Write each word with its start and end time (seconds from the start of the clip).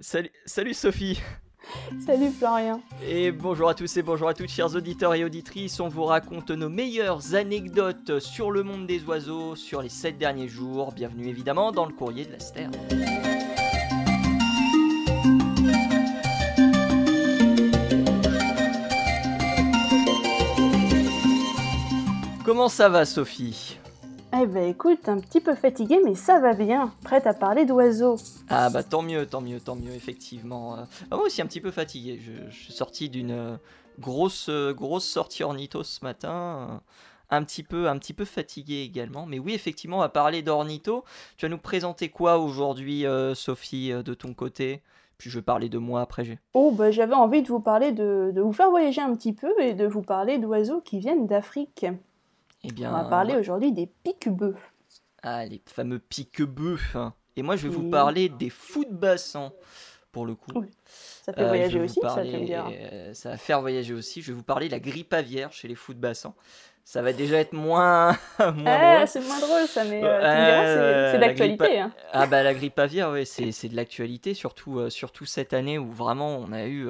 salut, 0.00 0.30
salut 0.44 0.74
Sophie. 0.74 1.20
Salut 2.04 2.30
Florian. 2.30 2.80
Et 3.06 3.30
bonjour 3.30 3.68
à 3.68 3.74
tous 3.74 3.96
et 3.96 4.02
bonjour 4.02 4.28
à 4.28 4.34
toutes, 4.34 4.48
chers 4.48 4.74
auditeurs 4.74 5.14
et 5.14 5.24
auditrices. 5.24 5.78
On 5.80 5.88
vous 5.88 6.04
raconte 6.04 6.50
nos 6.50 6.68
meilleures 6.68 7.34
anecdotes 7.34 8.18
sur 8.18 8.50
le 8.50 8.62
monde 8.62 8.86
des 8.86 9.02
oiseaux 9.04 9.54
sur 9.54 9.82
les 9.82 9.88
7 9.88 10.18
derniers 10.18 10.48
jours. 10.48 10.92
Bienvenue 10.92 11.28
évidemment 11.28 11.72
dans 11.72 11.86
le 11.86 11.92
courrier 11.92 12.24
de 12.24 12.32
la 12.32 12.40
Sterne. 12.40 12.72
Comment 22.44 22.68
ça 22.68 22.88
va 22.88 23.04
Sophie? 23.04 23.78
Eh 24.34 24.46
ben 24.46 24.66
écoute, 24.66 25.10
un 25.10 25.18
petit 25.18 25.40
peu 25.40 25.54
fatigué, 25.54 26.00
mais 26.02 26.14
ça 26.14 26.40
va 26.40 26.54
bien. 26.54 26.92
Prête 27.04 27.26
à 27.26 27.34
parler 27.34 27.66
d'oiseaux. 27.66 28.16
Ah 28.48 28.70
bah 28.70 28.82
tant 28.82 29.02
mieux, 29.02 29.26
tant 29.26 29.42
mieux, 29.42 29.60
tant 29.60 29.76
mieux, 29.76 29.92
effectivement. 29.92 30.74
Euh, 30.74 30.82
bah, 31.10 31.16
moi 31.16 31.26
aussi 31.26 31.42
un 31.42 31.46
petit 31.46 31.60
peu 31.60 31.70
fatigué. 31.70 32.18
Je, 32.18 32.50
suis 32.50 32.72
sorti 32.72 33.10
d'une 33.10 33.30
euh, 33.30 33.56
grosse, 33.98 34.48
euh, 34.48 34.72
grosse 34.72 35.04
sortie 35.04 35.42
ornitho 35.42 35.82
ce 35.82 36.02
matin. 36.02 36.80
Un 37.28 37.44
petit 37.44 37.62
peu, 37.62 37.88
un 37.88 37.98
petit 37.98 38.14
peu 38.14 38.24
fatigué 38.24 38.80
également. 38.80 39.26
Mais 39.26 39.38
oui, 39.38 39.52
effectivement, 39.52 39.98
on 39.98 40.00
va 40.00 40.08
parler 40.08 40.40
d'ornitho. 40.40 41.04
Tu 41.36 41.44
vas 41.44 41.50
nous 41.50 41.58
présenter 41.58 42.08
quoi 42.08 42.38
aujourd'hui, 42.38 43.04
Sophie, 43.34 43.90
de 43.90 44.14
ton 44.14 44.34
côté? 44.34 44.82
Puis 45.18 45.30
je 45.30 45.38
vais 45.38 45.42
parler 45.42 45.68
de 45.68 45.78
moi 45.78 46.02
après. 46.02 46.38
Oh, 46.52 46.72
bah, 46.72 46.90
j'avais 46.90 47.14
envie 47.14 47.42
de 47.42 47.48
vous 47.48 47.60
parler 47.60 47.92
de, 47.92 48.32
de 48.34 48.40
vous 48.40 48.52
faire 48.52 48.70
voyager 48.70 49.00
un 49.00 49.14
petit 49.14 49.32
peu 49.32 49.52
et 49.60 49.72
de 49.72 49.86
vous 49.86 50.02
parler 50.02 50.38
d'oiseaux 50.38 50.80
qui 50.80 50.98
viennent 50.98 51.26
d'Afrique. 51.26 51.86
Eh 52.64 52.70
bien, 52.70 52.90
on 52.90 53.02
va 53.02 53.04
parler 53.04 53.34
aujourd'hui 53.36 53.72
des 53.72 53.86
pique-bœufs. 53.86 54.56
Ah, 55.22 55.44
les 55.44 55.60
fameux 55.66 55.98
pique-bœufs. 55.98 56.94
Hein. 56.94 57.12
Et 57.36 57.42
moi, 57.42 57.56
je 57.56 57.68
vais 57.68 57.74
vous 57.74 57.90
parler 57.90 58.28
des 58.28 58.50
fous 58.50 58.84
de 58.84 58.94
bassin, 58.94 59.52
pour 60.12 60.26
le 60.26 60.34
coup. 60.34 60.64
Ça 60.86 61.32
fait 61.32 61.42
euh, 61.42 61.48
voyager 61.48 61.80
aussi, 61.80 61.98
ça, 62.00 62.18
euh, 62.18 63.14
ça 63.14 63.30
va 63.30 63.36
faire 63.36 63.60
voyager 63.60 63.94
aussi. 63.94 64.22
Je 64.22 64.32
vais 64.32 64.36
vous 64.36 64.44
parler 64.44 64.66
de 64.66 64.72
la 64.72 64.80
grippe 64.80 65.12
aviaire 65.12 65.52
chez 65.52 65.66
les 65.66 65.74
fous 65.74 65.94
de 65.94 65.98
bassin. 65.98 66.34
Ça 66.84 67.00
va 67.00 67.12
déjà 67.12 67.38
être 67.38 67.52
moins, 67.52 68.16
moins 68.38 68.64
ah, 68.66 69.06
C'est 69.06 69.20
moins 69.20 69.40
drôle, 69.40 69.66
ça, 69.66 69.84
mais 69.84 70.02
euh, 70.04 71.12
c'est 71.12 71.18
d'actualité. 71.18 71.78
Hein. 71.78 71.92
Ah 72.12 72.26
bah 72.26 72.42
la 72.42 72.54
grippe 72.54 72.78
aviaire, 72.78 73.10
ouais, 73.10 73.24
c'est 73.24 73.68
de 73.68 73.76
l'actualité, 73.76 74.34
surtout, 74.34 74.90
surtout 74.90 75.24
cette 75.24 75.52
année 75.52 75.78
où 75.78 75.90
vraiment 75.90 76.36
on 76.36 76.52
a 76.52 76.66
eu 76.66 76.88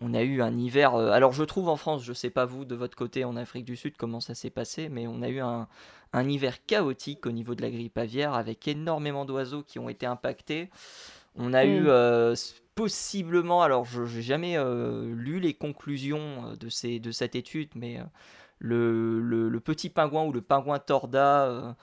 on 0.00 0.14
a 0.14 0.22
eu 0.22 0.42
un 0.42 0.56
hiver. 0.56 0.94
Euh, 0.94 1.10
alors 1.10 1.32
je 1.32 1.44
trouve 1.44 1.68
en 1.68 1.76
France, 1.76 2.04
je 2.04 2.12
sais 2.12 2.30
pas 2.30 2.44
vous 2.44 2.64
de 2.64 2.74
votre 2.74 2.96
côté 2.96 3.24
en 3.24 3.36
Afrique 3.36 3.64
du 3.64 3.76
Sud 3.76 3.96
comment 3.96 4.20
ça 4.20 4.34
s'est 4.34 4.50
passé, 4.50 4.88
mais 4.88 5.06
on 5.06 5.22
a 5.22 5.28
eu 5.28 5.40
un, 5.40 5.66
hiver 6.14 6.64
chaotique 6.66 7.26
au 7.26 7.32
niveau 7.32 7.54
de 7.54 7.62
la 7.62 7.70
grippe 7.70 7.98
aviaire 7.98 8.34
avec 8.34 8.66
énormément 8.68 9.24
d'oiseaux 9.24 9.62
qui 9.62 9.78
ont 9.78 9.88
été 9.88 10.06
impactés. 10.06 10.70
On 11.36 11.52
a 11.52 11.64
eu 11.64 11.82
mm. 11.82 11.88
euh, 11.88 12.34
possiblement, 12.74 13.62
alors 13.62 13.84
je 13.84 14.02
n'ai 14.02 14.22
jamais 14.22 14.56
euh, 14.56 15.12
lu 15.14 15.40
les 15.40 15.54
conclusions 15.54 16.54
de, 16.58 16.68
ces, 16.68 17.00
de 17.00 17.10
cette 17.10 17.34
étude, 17.34 17.70
mais 17.74 17.98
le, 18.58 19.20
le, 19.20 19.60
petit 19.60 19.90
pingouin 19.90 20.24
ou 20.24 20.32
le 20.32 20.40
pingouin 20.40 20.78
torda 20.78 21.76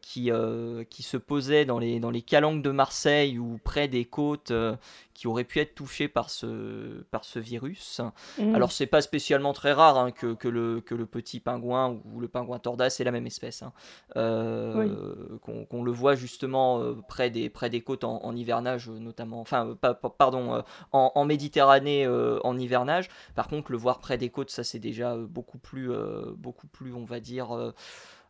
qui, 0.00 0.30
euh, 0.30 0.84
qui 0.84 1.02
se 1.02 1.18
posait 1.18 1.66
dans 1.66 1.78
les, 1.78 2.00
dans 2.00 2.10
les 2.10 2.22
calanques 2.22 2.62
de 2.62 2.70
Marseille 2.70 3.38
ou 3.38 3.60
près 3.62 3.88
des 3.88 4.06
côtes 4.06 4.50
euh, 4.50 4.74
qui 5.12 5.26
auraient 5.28 5.44
pu 5.44 5.60
être 5.60 5.74
touchés 5.74 6.08
par 6.08 6.30
ce, 6.30 7.02
par 7.10 7.24
ce 7.24 7.38
virus. 7.38 8.00
Alors, 8.00 8.12
mmh. 8.38 8.54
Alors 8.54 8.72
c'est 8.72 8.86
pas 8.86 9.02
spécialement 9.02 9.52
très 9.52 9.72
rare 9.72 9.98
hein, 9.98 10.12
que, 10.12 10.32
que, 10.32 10.48
le, 10.48 10.80
que 10.80 10.94
le 10.94 11.04
petit 11.04 11.40
pingouin 11.40 12.00
ou 12.10 12.20
le 12.20 12.28
pingouin 12.28 12.58
torda, 12.58 12.88
c'est 12.88 13.04
la 13.04 13.10
même 13.10 13.26
espèce, 13.26 13.62
hein. 13.62 13.72
qu'on 14.14 15.82
le 15.82 15.92
voit 15.92 16.14
justement 16.14 16.94
près, 17.06 17.28
des, 17.30 17.50
près 17.50 17.68
des 17.68 17.82
côtes 17.82 18.04
en, 18.04 18.34
hivernage 18.34 18.88
notamment, 18.88 19.40
enfin 19.40 19.76
pardon, 20.18 20.62
en, 20.92 21.12
en, 21.14 21.24
Méditerranée 21.24 22.06
en 22.06 22.58
hivernage. 22.58 23.08
Par 23.34 23.48
contre 23.48 23.72
le 23.72 23.78
voir 23.78 23.98
près 23.98 24.18
des 24.18 24.30
côtes, 24.30 24.50
ça 24.50 24.64
c'est 24.64 24.78
déjà 24.78 25.16
beaucoup 25.16 25.58
plus, 25.58 25.90
beaucoup 26.36 26.66
plus 26.66 26.94
on 26.94 27.04
va 27.04 27.20
dire... 27.20 27.54
Euh, 27.54 27.72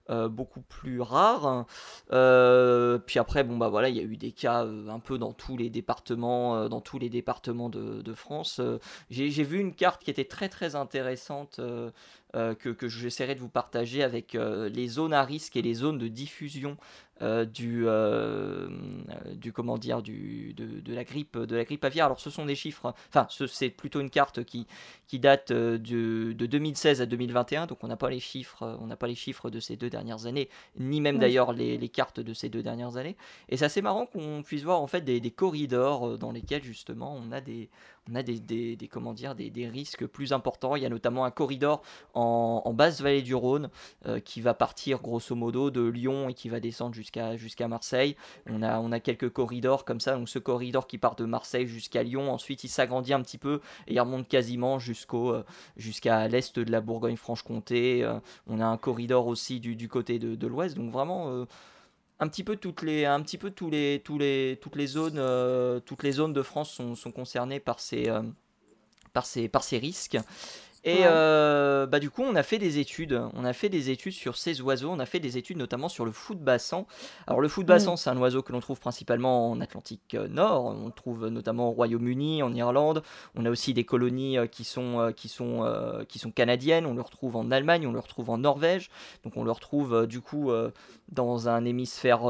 beaucoup 0.08 0.60
plus 0.60 1.00
rare. 1.00 1.66
Euh, 2.12 2.98
puis 2.98 3.18
après, 3.18 3.44
bon 3.44 3.56
bah 3.56 3.68
voilà, 3.68 3.88
il 3.88 3.96
y 3.96 4.00
a 4.00 4.04
eu 4.04 4.16
des 4.16 4.32
cas 4.32 4.64
euh, 4.64 4.88
un 4.88 4.98
peu 4.98 5.18
dans 5.18 5.32
tous 5.32 5.56
les 5.56 5.70
départements, 5.70 6.68
dans 6.68 6.80
tous 6.80 6.98
les 6.98 7.10
départements 7.10 7.68
de, 7.68 8.02
de 8.02 8.14
France. 8.14 8.60
J'ai 9.10 9.42
vu 9.42 9.58
une 9.58 9.74
carte 9.74 10.02
qui 10.02 10.10
était 10.10 10.24
très 10.24 10.48
très 10.48 10.74
intéressante 10.76 11.60
que, 12.34 12.68
que 12.68 12.88
j'essaierai 12.88 13.34
de 13.34 13.40
vous 13.40 13.48
partager 13.48 14.02
avec 14.02 14.34
les 14.34 14.88
zones 14.88 15.14
à 15.14 15.22
risque 15.22 15.56
et 15.56 15.62
les 15.62 15.74
zones 15.74 15.98
de 15.98 16.08
diffusion 16.08 16.76
euh, 17.22 17.46
du, 17.46 17.84
euh, 17.86 18.68
du 19.36 19.50
comment 19.50 19.78
dire 19.78 20.02
du, 20.02 20.52
de, 20.52 20.80
de, 20.80 20.94
la 20.94 21.02
grippe 21.02 21.38
de 21.38 21.56
la 21.56 21.64
grippe 21.64 21.82
aviaire. 21.82 22.04
Alors 22.04 22.20
ce 22.20 22.28
sont 22.28 22.44
des 22.44 22.54
chiffres, 22.54 22.92
enfin 23.08 23.26
c'est 23.48 23.70
plutôt 23.70 24.00
une 24.00 24.10
carte 24.10 24.44
qui, 24.44 24.66
qui 25.06 25.18
date 25.18 25.50
euh, 25.50 25.78
de, 25.78 26.34
de 26.34 26.44
2016 26.44 27.00
à 27.00 27.06
2021, 27.06 27.68
donc 27.68 27.78
on 27.82 27.88
n'a 27.88 27.96
pas 27.96 28.10
les 28.10 28.20
chiffres, 28.20 28.76
on 28.82 28.86
n'a 28.86 28.96
pas 28.96 29.06
les 29.06 29.14
chiffres 29.14 29.48
de 29.48 29.60
ces 29.60 29.76
deux 29.76 29.88
dernières 29.88 30.26
années, 30.26 30.50
ni 30.78 31.00
même 31.00 31.18
d'ailleurs 31.18 31.54
les, 31.54 31.78
les, 31.78 31.88
cartes 31.88 32.20
de 32.20 32.34
ces 32.34 32.50
deux 32.50 32.62
dernières 32.62 32.98
années. 32.98 33.16
Et 33.48 33.56
c'est 33.56 33.64
assez 33.64 33.80
marrant 33.80 34.04
qu'on 34.04 34.42
puisse 34.42 34.64
voir 34.64 34.82
en 34.82 34.86
fait 34.86 35.00
des, 35.00 35.18
des 35.18 35.30
corridors 35.30 36.18
dans 36.18 36.32
lesquels 36.32 36.64
justement 36.64 37.16
on 37.18 37.32
a 37.32 37.40
des 37.40 37.70
on 38.10 38.14
a 38.14 38.22
des, 38.22 38.38
des, 38.38 38.76
des 38.76 38.88
comment 38.88 39.12
dire, 39.12 39.34
des, 39.34 39.50
des, 39.50 39.68
risques 39.68 40.06
plus 40.06 40.32
importants. 40.32 40.76
Il 40.76 40.82
y 40.82 40.86
a 40.86 40.88
notamment 40.88 41.24
un 41.24 41.30
corridor 41.30 41.82
en, 42.16 42.72
basse 42.72 43.00
vallée 43.00 43.22
du 43.22 43.34
Rhône 43.34 43.70
qui 44.24 44.40
va 44.40 44.54
partir 44.54 45.00
grosso 45.00 45.34
modo 45.34 45.70
de 45.70 45.82
Lyon 45.82 46.28
et 46.28 46.34
qui 46.34 46.48
va 46.48 46.60
descendre 46.60 46.94
jusqu'à 46.94 47.36
jusqu'à 47.36 47.68
Marseille. 47.68 48.16
On 48.50 48.62
a, 48.62 48.78
on 48.80 48.92
a 48.92 49.00
quelques 49.00 49.30
corridors 49.30 49.84
comme 49.84 50.00
ça. 50.00 50.16
Donc 50.16 50.28
ce 50.28 50.38
corridor 50.38 50.86
qui 50.86 50.98
part 50.98 51.16
de 51.16 51.24
Marseille 51.24 51.66
jusqu'à 51.66 52.02
Lyon, 52.02 52.30
ensuite 52.32 52.64
il 52.64 52.68
s'agrandit 52.68 53.12
un 53.12 53.22
petit 53.22 53.38
peu 53.38 53.60
et 53.86 53.94
il 53.94 54.00
remonte 54.00 54.28
quasiment 54.28 54.78
jusqu'au 54.78 55.32
euh, 55.32 55.44
jusqu'à 55.76 56.28
l'est 56.28 56.58
de 56.58 56.70
la 56.70 56.80
Bourgogne-Franche-Comté. 56.80 58.02
Euh, 58.02 58.18
on 58.46 58.60
a 58.60 58.66
un 58.66 58.76
corridor 58.76 59.26
aussi 59.26 59.60
du, 59.60 59.76
du 59.76 59.88
côté 59.88 60.18
de, 60.18 60.46
l'ouest. 60.46 60.76
Donc 60.76 60.92
vraiment 60.92 61.28
euh, 61.30 61.44
un 62.20 62.28
petit 62.28 62.44
peu 62.44 62.56
toutes 62.56 62.82
les 62.82 63.04
un 63.04 63.20
petit 63.22 63.38
peu 63.38 63.50
tous 63.50 63.70
les 63.70 64.00
tous 64.04 64.18
les 64.18 64.58
toutes 64.60 64.76
les 64.76 64.86
zones 64.86 65.20
toutes 65.84 66.02
les 66.02 66.12
zones 66.12 66.32
de 66.32 66.42
France 66.42 66.70
sont, 66.70 66.94
sont 66.94 67.12
concernées 67.12 67.60
par 67.60 67.80
ces 67.80 68.10
par 69.12 69.26
ces 69.26 69.48
par 69.48 69.64
ces 69.64 69.78
risques 69.78 70.18
et 70.86 71.00
euh, 71.02 71.84
bah, 71.86 71.98
du 71.98 72.10
coup, 72.10 72.22
on 72.22 72.36
a 72.36 72.44
fait 72.44 72.58
des 72.58 72.78
études. 72.78 73.20
On 73.34 73.44
a 73.44 73.52
fait 73.52 73.68
des 73.68 73.90
études 73.90 74.12
sur 74.12 74.36
ces 74.36 74.62
oiseaux. 74.62 74.88
On 74.88 75.00
a 75.00 75.04
fait 75.04 75.18
des 75.18 75.36
études 75.36 75.56
notamment 75.56 75.88
sur 75.88 76.04
le 76.04 76.12
fou 76.12 76.36
de 76.36 76.40
bassan. 76.40 76.86
Alors, 77.26 77.40
le 77.40 77.48
fou 77.48 77.64
de 77.64 77.66
bassan, 77.66 77.94
mm. 77.94 77.96
c'est 77.96 78.08
un 78.08 78.16
oiseau 78.18 78.40
que 78.40 78.52
l'on 78.52 78.60
trouve 78.60 78.78
principalement 78.78 79.50
en 79.50 79.60
Atlantique 79.60 80.14
euh, 80.14 80.28
Nord. 80.28 80.66
On 80.66 80.86
le 80.86 80.92
trouve 80.92 81.26
notamment 81.26 81.70
au 81.70 81.72
Royaume-Uni, 81.72 82.44
en 82.44 82.54
Irlande. 82.54 83.02
On 83.34 83.44
a 83.44 83.50
aussi 83.50 83.74
des 83.74 83.82
colonies 83.82 84.38
euh, 84.38 84.46
qui 84.46 84.62
sont, 84.62 85.12
qui, 85.16 85.28
sont, 85.28 85.66
qui 86.08 86.20
sont 86.20 86.30
canadiennes. 86.30 86.86
On 86.86 86.94
le 86.94 87.02
retrouve 87.02 87.34
en 87.34 87.50
Allemagne, 87.50 87.84
on 87.88 87.92
le 87.92 87.98
retrouve 87.98 88.30
en 88.30 88.38
Norvège. 88.38 88.88
Donc, 89.24 89.36
on 89.36 89.42
le 89.42 89.50
retrouve 89.50 90.06
du 90.06 90.20
coup 90.20 90.52
dans 91.08 91.48
un 91.48 91.64
hémisphère, 91.64 92.20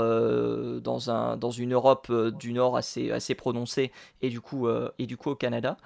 dans, 0.81 1.11
un, 1.11 1.37
dans 1.37 1.51
une 1.51 1.75
Europe 1.75 2.11
du 2.39 2.55
Nord 2.55 2.79
assez, 2.79 3.11
assez 3.11 3.35
prononcée 3.35 3.93
et 4.23 4.31
du 4.31 4.41
coup, 4.41 4.67
et 4.99 5.07
du 5.07 5.19
coup 5.19 5.31
au 5.31 5.37
Canada. 5.37 5.77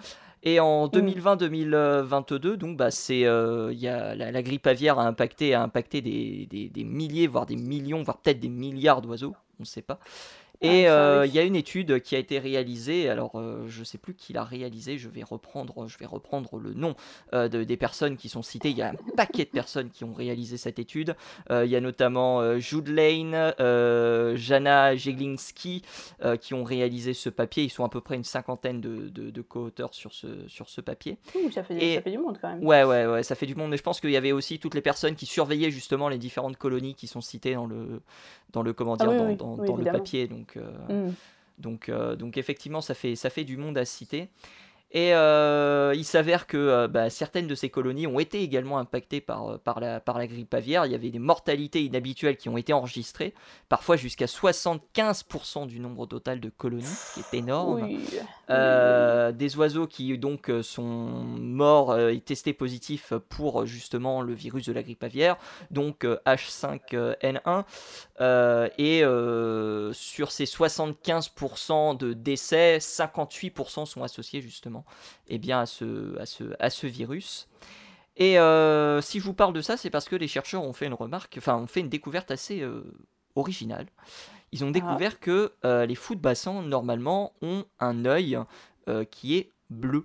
Et 0.43 0.59
en 0.59 0.89
2020-2022, 0.89 2.55
mm. 2.55 2.57
donc 2.57 2.77
bah, 2.77 2.91
c'est, 2.91 3.27
euh, 3.27 3.73
y 3.75 3.89
a, 3.89 4.15
la, 4.15 4.43
grippe 4.43 4.67
aviaire 4.67 4.99
a 4.99 5.07
impacté, 5.07 5.55
a 5.55 5.63
impacté 5.63 6.01
des, 6.01 6.47
des, 6.51 6.69
des 6.69 6.85
milliers, 6.85 7.27
voire 7.27 7.47
des 7.47 7.57
millions, 7.57 8.03
voire 8.03 8.19
peut-être 8.19 8.41
des 8.41 8.49
milliards 8.49 9.03
d'oiseaux, 9.03 9.35
on 9.59 9.63
ne 9.63 9.67
sait 9.67 9.83
pas. 9.83 9.99
Et 10.63 10.87
ah, 10.87 10.93
euh, 10.93 11.27
il 11.27 11.35
y 11.35 11.39
a 11.39 11.43
une 11.43 11.57
étude 11.57 12.01
qui 12.03 12.17
a 12.17 12.19
été 12.19 12.39
réalisée, 12.39 13.09
alors 13.09 13.33
euh, 13.35 13.65
je 13.67 13.81
ne 13.81 13.85
sais 13.85 13.97
plus 13.97 14.15
qui 14.15 14.33
l'a 14.33 14.45
réalisée, 14.45 14.99
je 14.99 15.09
vais 15.09 15.23
reprendre, 15.23 15.89
je 15.89 15.97
vais 15.97 16.07
reprendre 16.07 16.59
le 16.59 16.75
nom 16.75 16.95
euh, 17.33 17.49
de, 17.49 17.65
des 17.65 17.77
personnes 17.79 18.17
qui 18.17 18.29
sont 18.29 18.43
citées. 18.43 18.71
Il 18.71 18.77
y 18.77 18.83
a 18.83 18.91
un 18.91 19.17
paquet 19.17 19.45
de 19.45 19.51
personnes 19.51 19.89
qui 19.91 20.05
ont 20.05 20.13
réalisé 20.13 20.59
cette 20.59 20.79
étude. 20.79 21.17
il 21.51 21.67
y 21.67 21.77
a 21.77 21.81
notamment 21.81 22.59
Jude 22.59 22.89
Lane, 22.89 23.55
Jana 24.37 24.97
Jeglinski 24.97 25.83
qui 26.41 26.55
ont 26.55 26.65
réalisé 26.65 27.15
ce 27.15 27.31
papier. 27.31 27.65
Ils 27.65 27.71
sont 27.71 27.85
à 27.85 27.89
peu 27.89 28.01
près 28.01 28.17
une 28.17 28.25
cinquantaine 28.25 28.81
de, 28.81 29.09
de, 29.09 29.43
co-auteurs 29.43 29.95
sur 29.95 30.13
ce, 30.13 30.47
sur 30.49 30.69
ce 30.69 30.81
papier. 30.81 31.17
ça, 31.53 31.63
fait, 31.63 31.95
ça 31.97 32.03
fait 32.03 32.11
du 32.11 32.19
monde 32.19 32.39
quand 32.41 32.49
même. 32.49 32.65
Ouais, 32.65 32.85
ouais, 32.85 33.07
ouais, 33.07 33.23
ça 33.23 33.35
fait 33.35 33.47
du 33.47 33.55
monde. 33.55 33.71
Mais 33.71 33.77
je 33.77 33.83
pense 33.83 34.01
qu'il 34.01 34.11
y 34.11 34.17
avait 34.17 34.33
aussi 34.33 34.59
toutes 34.59 34.75
les 34.75 34.83
personnes 34.83 35.15
qui 35.15 35.27
surveillaient 35.27 35.71
justement 35.71 36.09
les 36.09 36.19
différentes 36.19 36.57
colonies 36.57 36.95
qui 36.95 37.07
sont 37.07 37.21
citées 37.21 37.55
dans 37.55 37.67
le, 37.67 38.03
dans 38.53 38.63
le, 38.63 38.73
comment 38.73 38.95
ah 38.95 39.07
dire, 39.07 39.37
dans, 39.37 39.57
le 39.57 39.85
papier. 39.85 40.29
Donc, 40.29 40.50
euh, 40.57 41.09
mm. 41.09 41.15
donc, 41.59 41.89
euh, 41.89 42.17
donc 42.17 42.37
effectivement, 42.37 42.81
ça 42.81 42.95
fait, 42.95 43.17
ça 43.17 43.31
fait 43.31 43.45
du 43.45 43.57
monde 43.57 43.79
à 43.79 43.85
citer. 43.85 44.29
Et 44.93 45.15
euh, 45.15 45.93
il 45.95 46.05
s'avère 46.05 46.49
que 46.49 46.57
euh, 46.57 46.89
bah, 46.89 47.11
certaines 47.11 47.47
de 47.47 47.55
ces 47.55 47.71
colonies 47.71 48.09
ont 48.09 48.19
été 48.19 48.43
également 48.43 48.79
impactées 48.79 49.21
par, 49.21 49.49
euh, 49.49 49.57
par, 49.57 49.79
la, 49.79 50.01
par 50.01 50.19
la 50.19 50.27
grippe 50.27 50.53
aviaire. 50.53 50.85
Il 50.85 50.91
y 50.91 50.97
avait 50.97 51.11
des 51.11 51.21
mortalités 51.21 51.85
inhabituelles 51.85 52.37
qui 52.37 52.49
ont 52.49 52.57
été 52.57 52.73
enregistrées, 52.73 53.33
parfois 53.69 53.95
jusqu'à 53.95 54.25
75% 54.27 55.69
du 55.69 55.79
nombre 55.79 56.07
total 56.07 56.41
de 56.41 56.49
colonies, 56.49 56.83
ce 56.83 57.15
qui 57.15 57.21
est 57.21 57.39
énorme. 57.39 57.89
Des 58.49 59.57
oiseaux 59.57 59.87
qui 59.87 60.19
donc 60.19 60.51
sont 60.63 60.83
morts 60.83 61.97
et 61.97 62.21
testés 62.21 62.53
positifs 62.53 63.13
pour 63.29 63.67
justement 63.67 64.23
le 64.23 64.35
virus 64.35 64.67
de 64.67 64.73
la 64.73 64.83
grippe 64.83 65.05
aviaire, 65.05 65.37
donc 65.71 66.05
H5N1. 66.05 67.65
et 68.79 69.03
sur 69.95 70.33
ces 70.33 70.45
75% 70.47 71.97
de 71.97 72.13
décès, 72.13 72.79
58% 72.79 73.87
sont 73.87 74.03
associés 74.03 74.41
justement 74.41 74.80
et 75.29 75.37
eh 75.37 75.39
bien, 75.39 75.61
à, 75.61 75.67
ce, 75.67 76.19
à, 76.19 76.27
ce, 76.27 76.45
à 76.59 76.71
ce 76.71 76.87
virus. 76.87 77.49
Et 78.17 78.39
euh, 78.39 79.01
si 79.01 79.19
je 79.19 79.25
vous 79.25 79.35
parle 79.35 79.55
de 79.55 79.63
ça, 79.63 79.77
c'est 79.77 79.91
parce 79.91 80.09
que 80.09 80.17
les 80.17 80.29
chercheurs 80.29 80.63
ont 80.63 80.73
fait 80.73 80.87
une 80.87 80.95
remarque, 80.95 81.37
enfin, 81.39 81.57
ont 81.57 81.67
fait 81.67 81.81
une 81.81 81.89
découverte 81.89 82.31
assez 82.31 82.61
euh, 82.61 82.83
originale. 83.35 83.87
Ils 84.53 84.65
ont 84.65 84.69
ah. 84.69 84.73
découvert 84.73 85.21
que 85.21 85.53
euh, 85.65 85.87
les 85.87 85.95
fous 85.95 86.15
de 86.15 86.21
bassin, 86.21 86.63
normalement, 86.63 87.33
ont 87.43 87.65
un 87.79 88.05
œil 88.05 88.39
qui 89.13 89.37
est 89.37 89.53
bleu. 89.69 90.05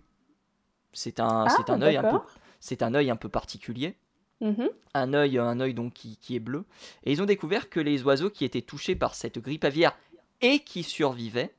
C'est 0.93 1.19
un, 1.19 1.49
c'est 1.49 1.71
un 1.71 1.81
œil 1.81 1.97
un 1.97 2.03
peu, 2.03 2.19
c'est 2.59 2.83
un 2.83 2.93
œil 2.93 3.09
un 3.09 3.15
peu 3.15 3.29
particulier. 3.29 3.97
Mm-hmm. 4.41 4.69
Un 4.93 5.13
œil, 5.13 5.39
un 5.39 5.59
œil 5.59 5.73
donc 5.73 5.93
qui, 5.93 6.17
qui, 6.17 6.35
est 6.35 6.39
bleu. 6.39 6.65
Et 7.03 7.11
ils 7.11 7.21
ont 7.21 7.25
découvert 7.25 7.71
que 7.71 7.79
les 7.79 8.03
oiseaux 8.03 8.29
qui 8.29 8.45
étaient 8.45 8.61
touchés 8.61 8.95
par 8.95 9.15
cette 9.15 9.39
grippe 9.39 9.63
aviaire 9.63 9.97
et 10.41 10.59
qui 10.59 10.83
survivaient 10.83 11.55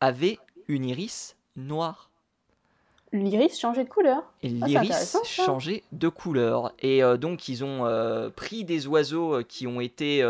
avaient 0.00 0.38
une 0.66 0.86
iris 0.86 1.36
noire 1.56 2.09
l'iris 3.12 3.58
changeait 3.58 3.84
de 3.84 3.88
couleur. 3.88 4.22
Et 4.42 4.54
ah, 4.62 4.66
l'iris 4.66 5.16
changeait 5.24 5.82
de 5.92 6.08
couleur. 6.08 6.72
Et 6.80 7.02
euh, 7.02 7.16
donc 7.16 7.48
ils 7.48 7.64
ont 7.64 7.86
euh, 7.86 8.30
pris 8.30 8.64
des 8.64 8.86
oiseaux 8.86 9.36
euh, 9.36 9.42
qui 9.42 9.66
ont 9.66 9.80
été, 9.80 10.24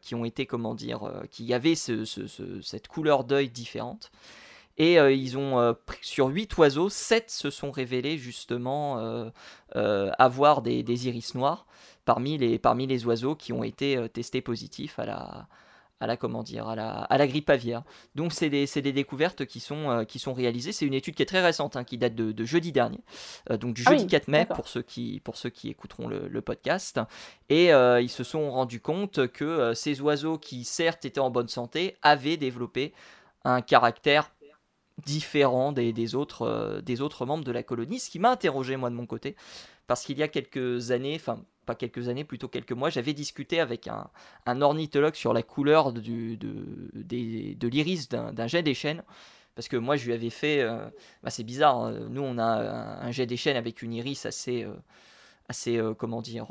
qui 0.00 0.14
ont 0.14 0.24
été 0.24 0.46
comment 0.46 0.74
dire, 0.74 1.10
qui 1.30 1.52
avaient 1.52 1.74
cette 1.74 2.88
couleur 2.88 3.24
d'œil 3.24 3.48
différente. 3.48 4.10
Et 4.76 4.94
ils 4.96 5.38
ont 5.38 5.76
pris 5.86 5.98
sur 6.02 6.26
8 6.26 6.58
oiseaux, 6.58 6.88
7 6.88 7.30
se 7.30 7.48
sont 7.50 7.70
révélés 7.70 8.18
justement 8.18 9.30
avoir 9.72 10.62
des, 10.62 10.82
des, 10.82 11.06
iris 11.06 11.36
noirs 11.36 11.64
parmi 12.04 12.38
les, 12.38 12.58
parmi 12.58 12.88
les 12.88 13.06
oiseaux 13.06 13.36
qui 13.36 13.52
ont 13.52 13.62
été 13.62 14.08
testés 14.12 14.40
positifs 14.40 14.98
à 14.98 15.06
la, 15.06 15.46
à 16.00 16.06
la 16.06 16.16
comment 16.16 16.42
dire 16.42 16.68
à 16.68 16.76
la, 16.76 16.90
à 16.90 17.18
la 17.18 17.26
grippe 17.26 17.48
aviaire. 17.50 17.82
Donc 18.14 18.32
c'est 18.32 18.50
des, 18.50 18.66
des, 18.66 18.92
découvertes 18.92 19.44
qui 19.46 19.60
sont, 19.60 19.90
euh, 19.90 20.04
qui 20.04 20.18
sont 20.18 20.34
réalisées. 20.34 20.72
C'est 20.72 20.86
une 20.86 20.94
étude 20.94 21.14
qui 21.14 21.22
est 21.22 21.26
très 21.26 21.42
récente, 21.42 21.76
hein, 21.76 21.84
qui 21.84 21.98
date 21.98 22.14
de, 22.14 22.44
jeudi 22.44 22.72
dernier, 22.72 23.00
euh, 23.50 23.56
donc 23.56 23.74
du 23.74 23.82
ah 23.86 23.90
jeudi 23.90 24.06
4 24.06 24.28
mai 24.28 24.46
pour 24.46 24.68
ceux 24.68 24.82
qui, 24.82 25.20
pour 25.24 25.36
ceux 25.36 25.50
qui 25.50 25.68
écouteront 25.68 26.08
le, 26.08 26.42
podcast. 26.44 27.00
Et 27.48 27.72
euh, 27.72 28.02
ils 28.02 28.10
se 28.10 28.22
sont 28.22 28.50
rendus 28.50 28.80
compte 28.80 29.28
que 29.28 29.72
ces 29.74 30.02
oiseaux 30.02 30.36
qui 30.36 30.64
certes 30.64 31.06
étaient 31.06 31.20
en 31.20 31.30
bonne 31.30 31.48
santé 31.48 31.96
avaient 32.02 32.36
développé 32.36 32.92
un 33.44 33.62
caractère 33.62 34.30
différent 35.06 35.72
des, 35.72 35.94
des 35.94 36.14
autres, 36.14 36.82
des 36.84 37.00
autres 37.00 37.24
membres 37.24 37.44
de 37.44 37.52
la 37.52 37.62
colonie, 37.62 37.98
ce 37.98 38.10
qui 38.10 38.18
m'a 38.18 38.30
interrogé 38.30 38.76
moi 38.76 38.90
de 38.90 38.94
mon 38.94 39.06
côté, 39.06 39.36
parce 39.86 40.04
qu'il 40.04 40.18
y 40.18 40.22
a 40.22 40.28
quelques 40.28 40.90
années, 40.90 41.16
enfin 41.16 41.38
pas 41.64 41.74
quelques 41.74 42.08
années, 42.08 42.24
plutôt 42.24 42.48
quelques 42.48 42.72
mois, 42.72 42.90
j'avais 42.90 43.12
discuté 43.12 43.60
avec 43.60 43.88
un, 43.88 44.08
un, 44.46 44.62
ornithologue 44.62 45.14
sur 45.14 45.32
la 45.32 45.42
couleur 45.42 45.92
du, 45.92 46.36
de, 46.36 46.54
de 46.94 47.68
l'iris 47.68 48.08
d'un 48.08 48.46
jet 48.46 48.62
des 48.62 48.74
chênes. 48.74 49.02
Parce 49.54 49.68
que 49.68 49.76
moi, 49.76 49.96
je 49.96 50.06
lui 50.06 50.12
avais 50.12 50.30
fait. 50.30 50.60
Euh, 50.60 50.88
bah, 51.22 51.30
c'est 51.30 51.44
bizarre, 51.44 51.76
hein, 51.76 51.92
nous, 52.10 52.22
on 52.22 52.38
a 52.38 53.00
un, 53.04 53.10
jet 53.12 53.26
des 53.26 53.36
chênes 53.36 53.56
avec 53.56 53.82
une 53.82 53.92
iris 53.92 54.26
assez. 54.26 54.64
Euh, 54.64 54.74
assez 55.46 55.76
euh, 55.76 55.92
comment 55.92 56.22
dire 56.22 56.46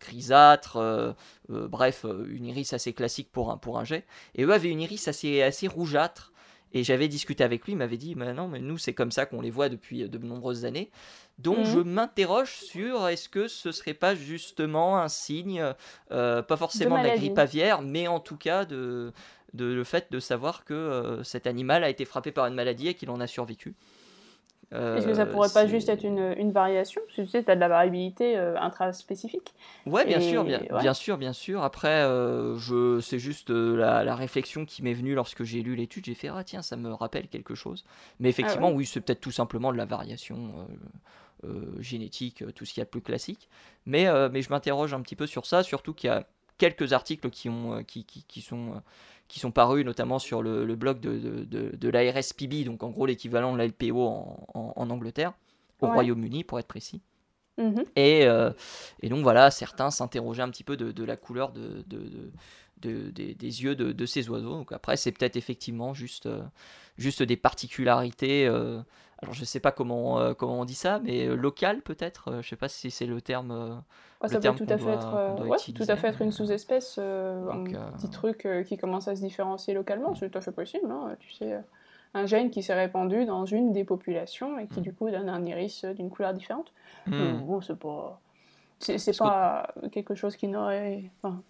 grisâtre 0.00 1.14
bref 1.48 2.04
une 2.28 2.46
iris 2.46 2.72
assez 2.72 2.92
classique 2.92 3.30
pour 3.30 3.52
un 3.52 3.56
pour 3.56 3.78
un 3.78 3.84
jet 3.84 4.04
et 4.34 4.42
eux 4.42 4.52
avaient 4.52 4.68
une 4.68 4.80
iris 4.80 5.06
assez 5.06 5.42
assez 5.42 5.68
rougeâtre 5.68 6.31
et 6.72 6.84
j'avais 6.84 7.08
discuté 7.08 7.44
avec 7.44 7.64
lui 7.64 7.72
il 7.72 7.76
m'avait 7.76 7.96
dit 7.96 8.14
mais 8.14 8.32
non 8.32 8.48
mais 8.48 8.60
nous 8.60 8.78
c'est 8.78 8.94
comme 8.94 9.10
ça 9.12 9.26
qu'on 9.26 9.40
les 9.40 9.50
voit 9.50 9.68
depuis 9.68 10.08
de 10.08 10.18
nombreuses 10.18 10.64
années 10.64 10.90
donc 11.38 11.58
mhm. 11.58 11.64
je 11.64 11.78
m'interroge 11.80 12.54
sur 12.56 13.08
est-ce 13.08 13.28
que 13.28 13.48
ce 13.48 13.72
serait 13.72 13.94
pas 13.94 14.14
justement 14.14 14.98
un 14.98 15.08
signe, 15.08 15.64
euh, 16.12 16.42
pas 16.42 16.56
forcément 16.56 16.98
de, 17.02 17.06
la 17.06 17.16
grippe 17.16 17.38
aviaire, 17.38 17.82
mais 17.82 18.06
en 18.06 18.20
tout 18.20 18.36
cas 18.36 18.64
de, 18.64 19.12
de 19.54 19.64
le 19.64 19.84
fait 19.84 20.12
de 20.12 20.20
savoir 20.20 20.64
que 20.64 20.74
euh, 20.74 21.24
cet 21.24 21.46
animal 21.46 21.84
a 21.84 21.88
été 21.88 22.04
frappé 22.04 22.32
par 22.32 22.46
une 22.46 22.54
maladie 22.54 22.88
et 22.88 22.94
qu'il 22.94 23.10
en 23.10 23.20
a 23.20 23.26
survécu. 23.26 23.74
Est-ce 24.72 25.06
que 25.06 25.14
ça 25.14 25.26
pourrait 25.26 25.52
pas 25.52 25.66
juste 25.66 25.88
être 25.88 26.04
une, 26.04 26.34
une 26.38 26.52
variation? 26.52 27.00
Parce 27.06 27.16
que 27.16 27.22
tu 27.22 27.28
sais, 27.28 27.44
tu 27.44 27.50
as 27.50 27.54
de 27.54 27.60
la 27.60 27.68
variabilité 27.68 28.36
euh, 28.36 28.56
intraspécifique. 28.58 29.54
Ouais, 29.86 30.04
bien 30.04 30.20
sûr, 30.20 30.44
bien, 30.44 30.60
bien, 30.80 30.94
sûr, 30.94 31.18
bien 31.18 31.32
sûr. 31.32 31.62
Après, 31.62 32.02
je, 32.56 33.00
c'est 33.00 33.18
juste 33.18 33.50
la, 33.50 34.04
la, 34.04 34.14
réflexion 34.14 34.64
qui 34.64 34.82
m'est 34.82 34.94
venue 34.94 35.14
lorsque 35.14 35.42
j'ai 35.42 35.62
lu 35.62 35.74
l'étude. 35.76 36.04
J'ai 36.06 36.14
fait, 36.14 36.28
ah 36.28 36.44
tiens, 36.44 36.62
ça 36.62 36.76
me 36.76 36.92
rappelle 36.92 37.28
quelque 37.28 37.54
chose. 37.54 37.84
Mais 38.18 38.28
ah 38.28 38.30
effectivement, 38.30 38.70
oui, 38.70 38.86
c'est 38.86 39.00
peut-être 39.00 39.20
tout 39.20 39.30
simplement 39.30 39.72
de 39.72 39.76
la 39.76 39.84
variation. 39.84 40.66
Euh, 41.44 41.82
génétique, 41.82 42.42
euh, 42.42 42.52
tout 42.52 42.64
ce 42.64 42.72
qu'il 42.72 42.80
y 42.80 42.82
a 42.82 42.84
de 42.84 42.90
plus 42.90 43.00
classique. 43.00 43.48
Mais, 43.84 44.06
euh, 44.06 44.28
mais 44.32 44.42
je 44.42 44.50
m'interroge 44.50 44.94
un 44.94 45.00
petit 45.00 45.16
peu 45.16 45.26
sur 45.26 45.44
ça, 45.44 45.64
surtout 45.64 45.92
qu'il 45.92 46.06
y 46.06 46.12
a 46.12 46.24
quelques 46.56 46.92
articles 46.92 47.30
qui, 47.30 47.48
ont, 47.48 47.82
qui, 47.82 48.04
qui, 48.04 48.22
qui 48.22 48.42
sont, 48.42 48.80
qui 49.32 49.40
sont 49.40 49.50
parus, 49.50 49.82
notamment 49.82 50.18
sur 50.18 50.42
le, 50.42 50.66
le 50.66 50.76
blog 50.76 51.00
de, 51.00 51.18
de, 51.18 51.74
de, 51.74 51.88
l'ARSPB, 51.88 52.64
donc 52.66 52.82
en 52.82 52.90
gros 52.90 53.06
l'équivalent 53.06 53.54
de 53.54 53.56
la 53.56 53.66
LPO 53.66 53.98
en, 53.98 54.46
en, 54.76 54.90
Angleterre, 54.90 55.32
au 55.80 55.86
Royaume-Uni 55.86 56.44
pour 56.44 56.58
être 56.58 56.66
précis. 56.66 57.00
Mhm. 57.56 57.82
Et, 57.96 58.26
et, 59.00 59.08
donc 59.08 59.22
voilà, 59.22 59.50
certains 59.50 59.90
s'interrogeaient 59.90 60.42
un 60.42 60.50
petit 60.50 60.64
peu 60.64 60.76
de, 60.76 60.92
de 60.92 61.02
la 61.02 61.16
couleur 61.16 61.52
de, 61.52 61.82
de 61.86 62.30
des, 62.76 63.34
des, 63.34 63.62
yeux 63.62 63.74
de, 63.74 64.04
ces 64.04 64.28
oiseaux. 64.28 64.52
Donc 64.52 64.70
après, 64.70 64.98
c'est 64.98 65.12
peut-être 65.12 65.36
effectivement 65.36 65.94
juste, 65.94 66.28
juste 66.98 67.22
des 67.22 67.38
particularités 67.38 68.46
alors 69.22 69.34
je 69.34 69.44
sais 69.44 69.60
pas 69.60 69.70
comment, 69.70 70.18
euh, 70.18 70.34
comment 70.34 70.60
on 70.60 70.64
dit 70.64 70.74
ça, 70.74 70.98
mais 70.98 71.26
euh, 71.26 71.36
local 71.36 71.82
peut-être. 71.82 72.28
Euh, 72.28 72.42
je 72.42 72.48
sais 72.48 72.56
pas 72.56 72.68
si 72.68 72.90
c'est 72.90 73.06
le 73.06 73.20
terme. 73.20 73.82
ça 74.24 74.40
peut 74.40 74.54
tout 74.54 74.66
à 74.68 74.78
fait 74.78 74.90
être, 74.90 75.72
tout 75.74 75.84
à 75.86 75.96
fait 75.96 76.08
être 76.08 76.22
une 76.22 76.32
sous-espèce, 76.32 76.98
un 76.98 77.64
petit 77.96 78.10
truc 78.10 78.48
qui 78.66 78.76
commence 78.76 79.06
à 79.06 79.14
se 79.14 79.20
différencier 79.20 79.74
localement. 79.74 80.14
C'est 80.14 80.28
tout 80.28 80.38
à 80.38 80.40
fait 80.40 80.52
possible. 80.52 80.90
Hein, 80.90 81.16
tu 81.20 81.32
sais, 81.32 81.56
un 82.14 82.26
gène 82.26 82.50
qui 82.50 82.62
s'est 82.62 82.74
répandu 82.74 83.24
dans 83.24 83.46
une 83.46 83.72
des 83.72 83.84
populations 83.84 84.58
et 84.58 84.66
qui 84.66 84.80
hmm. 84.80 84.82
du 84.82 84.92
coup 84.92 85.08
donne 85.08 85.28
un 85.28 85.44
iris 85.46 85.84
d'une 85.84 86.10
couleur 86.10 86.34
différente. 86.34 86.72
Hmm. 87.06 87.38
Bon, 87.46 87.60
c'est 87.60 87.78
pas. 87.78 88.20
C'est 88.80 89.16
pas 89.16 89.72
quelque 89.92 90.16
chose 90.16 90.34
qui 90.34 90.48
n'aurait. 90.48 91.04
Enfin, 91.22 91.40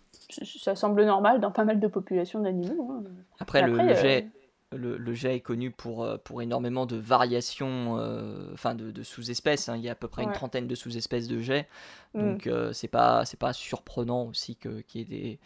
ça 0.59 0.77
semble 0.77 1.03
normal 1.07 1.41
dans 1.41 1.51
pas 1.51 1.65
mal 1.65 1.81
de 1.81 1.87
populations 1.87 2.41
d'animaux. 2.41 2.93
Hein. 2.93 3.05
Après, 3.41 3.63
le, 3.63 3.73
le 3.73 3.95
jet 3.95 4.31
le, 4.77 5.15
jet 5.15 5.37
est 5.37 5.41
connu 5.41 5.71
pour, 5.71 6.05
euh, 6.05 6.17
pour 6.19 6.43
énormément 6.43 6.87
de 6.87 6.97
variations, 6.97 7.99
euh, 7.99 8.51
enfin 8.53 8.75
de, 8.75 9.03
sous-espèces. 9.03 9.69
Hein. 9.69 9.77
Il 9.77 9.83
y 9.83 9.89
a 9.89 9.93
à 9.93 9.95
peu 9.95 10.09
près 10.09 10.23
une 10.23 10.33
trentaine 10.33 10.67
de 10.67 10.75
sous-espèces 10.75 11.29
de 11.29 11.41
jet. 11.41 11.69
Mm. 12.15 12.21
Donc 12.21 12.47
euh, 12.47 12.73
c'est 12.73 12.89
pas, 12.89 13.25
pas 13.39 13.53
surprenant 13.53 14.25
aussi 14.27 14.57
qu'il 14.57 14.83
y 14.95 15.01
ait 15.01 15.05
des 15.05 15.39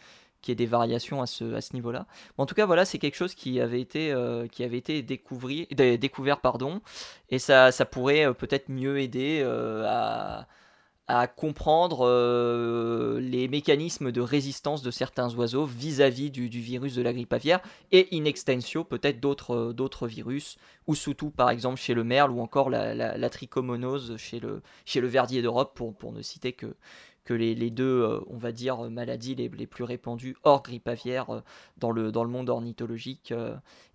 y 0.47 0.51
ait 0.51 0.55
des 0.55 0.65
variations 0.65 1.21
à 1.21 1.25
ce, 1.25 1.55
à 1.55 1.59
ce 1.59 1.73
niveau-là. 1.73 2.05
en 2.37 2.45
tout 2.45 2.55
cas, 2.55 2.65
voilà, 2.65 2.85
c'est 2.85 2.99
quelque 2.99 3.17
chose 3.17 3.35
qui 3.35 3.59
avait 3.59 3.81
été, 3.81 4.15
qui 4.49 4.63
avait 4.63 4.77
été 4.77 5.01
découvert, 5.01 6.39
pardon, 6.39 6.79
et 7.29 7.37
ça, 7.37 7.73
ça 7.73 7.83
pourrait 7.83 8.33
peut-être 8.33 8.69
mieux 8.69 8.97
aider 9.01 9.43
à, 9.85 10.47
à 11.07 11.27
comprendre 11.27 12.05
euh, 12.05 13.19
les 13.21 13.47
mécanismes 13.47 14.11
de 14.11 14.19
résistance 14.19 14.81
de 14.81 14.91
certains 14.91 15.33
oiseaux 15.35 15.65
vis-à-vis 15.65 16.29
du, 16.31 16.47
virus 16.49 16.95
de 16.95 17.01
la 17.01 17.13
grippe 17.13 17.31
aviaire 17.31 17.61
et 17.93 18.09
in 18.11 18.25
extensio 18.25 18.83
peut-être 18.83 19.21
d'autres, 19.21 19.55
euh, 19.55 19.73
d'autres 19.73 20.07
virus, 20.07 20.57
ou 20.85 20.95
surtout 20.95 21.29
par 21.29 21.49
exemple 21.49 21.79
chez 21.79 21.93
le 21.93 22.03
merle 22.03 22.31
ou 22.31 22.41
encore 22.41 22.69
la, 22.69 23.29
trichomonose 23.29 24.17
chez 24.17 24.41
le, 24.41 24.61
chez 24.85 24.99
le 24.99 25.07
verdier 25.07 25.41
d'Europe 25.41 25.75
pour, 25.75 25.95
pour 25.95 26.11
ne 26.11 26.21
citer 26.21 26.51
que, 26.51 26.75
que 27.23 27.33
les, 27.33 27.55
les, 27.55 27.69
deux, 27.69 28.01
euh, 28.01 28.19
on 28.27 28.37
va 28.37 28.51
dire, 28.51 28.77
maladies 28.89 29.35
les, 29.35 29.47
les, 29.47 29.67
plus 29.67 29.85
répandues 29.85 30.35
hors 30.43 30.61
grippe 30.61 30.89
aviaire 30.89 31.41
dans, 31.77 31.91
le, 31.91 32.11
dans 32.11 32.25
le 32.25 32.29
monde 32.29 32.49
ornithologique 32.49 33.33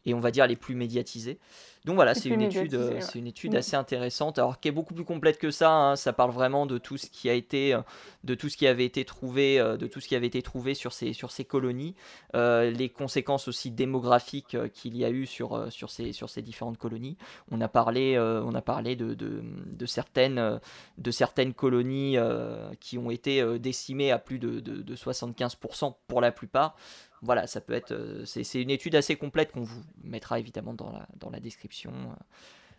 et 0.06 0.14
on 0.14 0.21
va 0.21 0.30
dire 0.30 0.47
les 0.47 0.56
plus 0.56 0.75
médiatisées. 0.75 1.38
Donc 1.85 1.97
voilà, 1.97 2.14
c'est 2.14 2.28
une, 2.28 2.42
étude, 2.42 2.75
euh, 2.75 3.00
c'est 3.00 3.18
une 3.18 3.26
étude 3.26 3.54
mm. 3.54 3.56
assez 3.56 3.75
intéressante, 3.75 4.38
alors 4.38 4.61
qui 4.61 4.68
est 4.68 4.73
beaucoup 4.73 4.94
plus 4.94 5.04
complète 5.04 5.38
que 5.38 5.50
ça. 5.50 5.73
Hein. 5.73 5.97
Ça 5.97 6.12
parle 6.12 6.30
vraiment 6.30 6.64
de 6.64 6.78
tout 6.78 6.97
ce 6.97 7.11
qui 7.11 7.28
a 7.28 7.32
été, 7.32 7.75
euh, 7.75 7.80
de 8.23 8.37
tout 8.37 8.49
ce 8.49 8.56
qui 8.56 8.68
avait 8.68 8.85
été 8.85 9.04
trouvé, 9.04 9.59
euh, 9.59 9.76
de 9.76 9.88
tout 9.88 10.00
ce 10.00 10.06
qui 10.06 10.14
avait 10.14 10.28
été 10.28 10.42
trouvé 10.42 10.75
sur 10.75 10.92
ces, 10.92 11.12
sur 11.12 11.32
ces 11.32 11.44
colonies, 11.44 11.94
les 12.35 12.88
conséquences 12.88 13.49
aussi 13.49 13.71
démographiques 13.71 14.56
qu'il 14.73 14.97
y 14.97 15.04
a 15.04 15.11
eu 15.11 15.26
sur, 15.26 15.73
sur, 15.73 15.90
ces, 15.90 16.12
sur 16.12 16.30
ces 16.30 16.42
différentes 16.42 16.78
colonies. 16.78 17.16
On 17.50 17.61
a 17.61 17.68
parlé, 17.68 18.18
on 18.18 18.54
a 18.54 18.62
parlé 18.62 18.97
de, 18.97 19.14
de, 19.14 19.42
de 19.66 19.87
certaines, 19.87 20.61
de 20.99 21.11
certaines 21.11 21.54
colonies 21.54 22.16
qui 22.80 22.99
ont 22.99 23.11
été 23.11 23.59
décimées 23.59 24.11
à 24.12 24.18
plus 24.18 24.38
de, 24.38 24.61
de 24.61 24.97
75% 24.97 25.94
pour 26.06 26.21
la 26.21 26.32
plupart 26.32 26.76
voilà, 27.23 27.47
ça 27.47 27.61
peut 27.61 27.73
être. 27.73 28.23
c'est 28.25 28.61
une 28.61 28.71
étude 28.71 28.95
assez 28.97 29.17
complète 29.17 29.52
qu'on 29.52 29.62
vous 29.62 29.83
mettra 30.02 30.38
évidemment 30.38 30.75
dans 30.75 31.31
la, 31.31 31.41
description. 31.41 31.93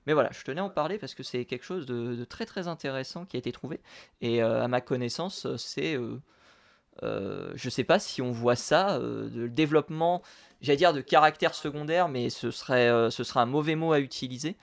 Mais 0.05 0.13
voilà, 0.13 0.29
je 0.33 0.43
tenais 0.43 0.59
à 0.59 0.65
en 0.65 0.69
parler 0.69 0.97
parce 0.97 1.15
que 1.15 1.23
c'est 1.23 1.45
quelque 1.45 1.63
chose 1.63 1.85
de, 1.85 2.25
très 2.25 2.45
très 2.45 2.67
intéressant 2.67 3.25
qui 3.25 3.37
a 3.37 3.39
été 3.39 3.51
trouvé. 3.53 3.79
Et 4.21 4.41
à 4.41 4.67
ma 4.67 4.81
connaissance, 4.81 5.47
c'est. 5.55 5.97
je 7.01 7.69
sais 7.69 7.85
pas 7.85 7.99
si 7.99 8.21
on 8.21 8.31
voit 8.31 8.57
ça, 8.57 8.99
le 8.99 9.47
développement, 9.47 10.21
j'allais 10.61 10.77
dire 10.77 10.93
de 10.93 11.01
caractère 11.01 11.55
secondaire, 11.55 12.09
mais 12.09 12.29
ce 12.29 12.51
serait, 12.51 12.89
un 12.89 13.45
mauvais 13.45 13.75
mot 13.75 13.93
à 13.93 14.01
utiliser. 14.01 14.57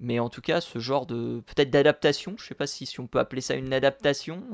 Mais 0.00 0.20
en 0.20 0.28
tout 0.28 0.42
cas, 0.42 0.60
ce 0.60 0.78
genre 0.78 1.06
de 1.06 1.40
peut-être 1.46 1.70
d'adaptation, 1.70 2.36
je 2.38 2.46
sais 2.46 2.54
pas 2.54 2.66
si 2.66 2.88
on 3.00 3.06
peut 3.08 3.18
appeler 3.18 3.40
ça 3.40 3.54
une 3.54 3.72
adaptation. 3.72 4.44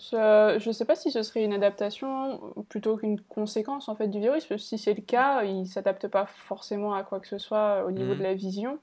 Je 0.00 0.66
ne 0.66 0.72
sais 0.72 0.84
pas 0.84 0.94
si 0.94 1.10
ce 1.10 1.22
serait 1.22 1.44
une 1.44 1.52
adaptation 1.52 2.40
plutôt 2.68 2.96
qu'une 2.96 3.20
conséquence 3.20 3.88
en 3.88 3.96
fait 3.96 4.06
du 4.06 4.20
virus, 4.20 4.46
parce 4.46 4.62
que 4.62 4.66
si 4.68 4.78
c'est 4.78 4.94
le 4.94 5.02
cas, 5.02 5.42
il 5.42 5.60
ne 5.60 5.64
s'adapte 5.64 6.06
pas 6.06 6.26
forcément 6.26 6.94
à 6.94 7.02
quoi 7.02 7.18
que 7.18 7.26
ce 7.26 7.38
soit 7.38 7.84
au 7.84 7.90
niveau 7.90 8.12
de 8.12 8.18
mhm. 8.18 8.22
la 8.22 8.34
vision. 8.34 8.78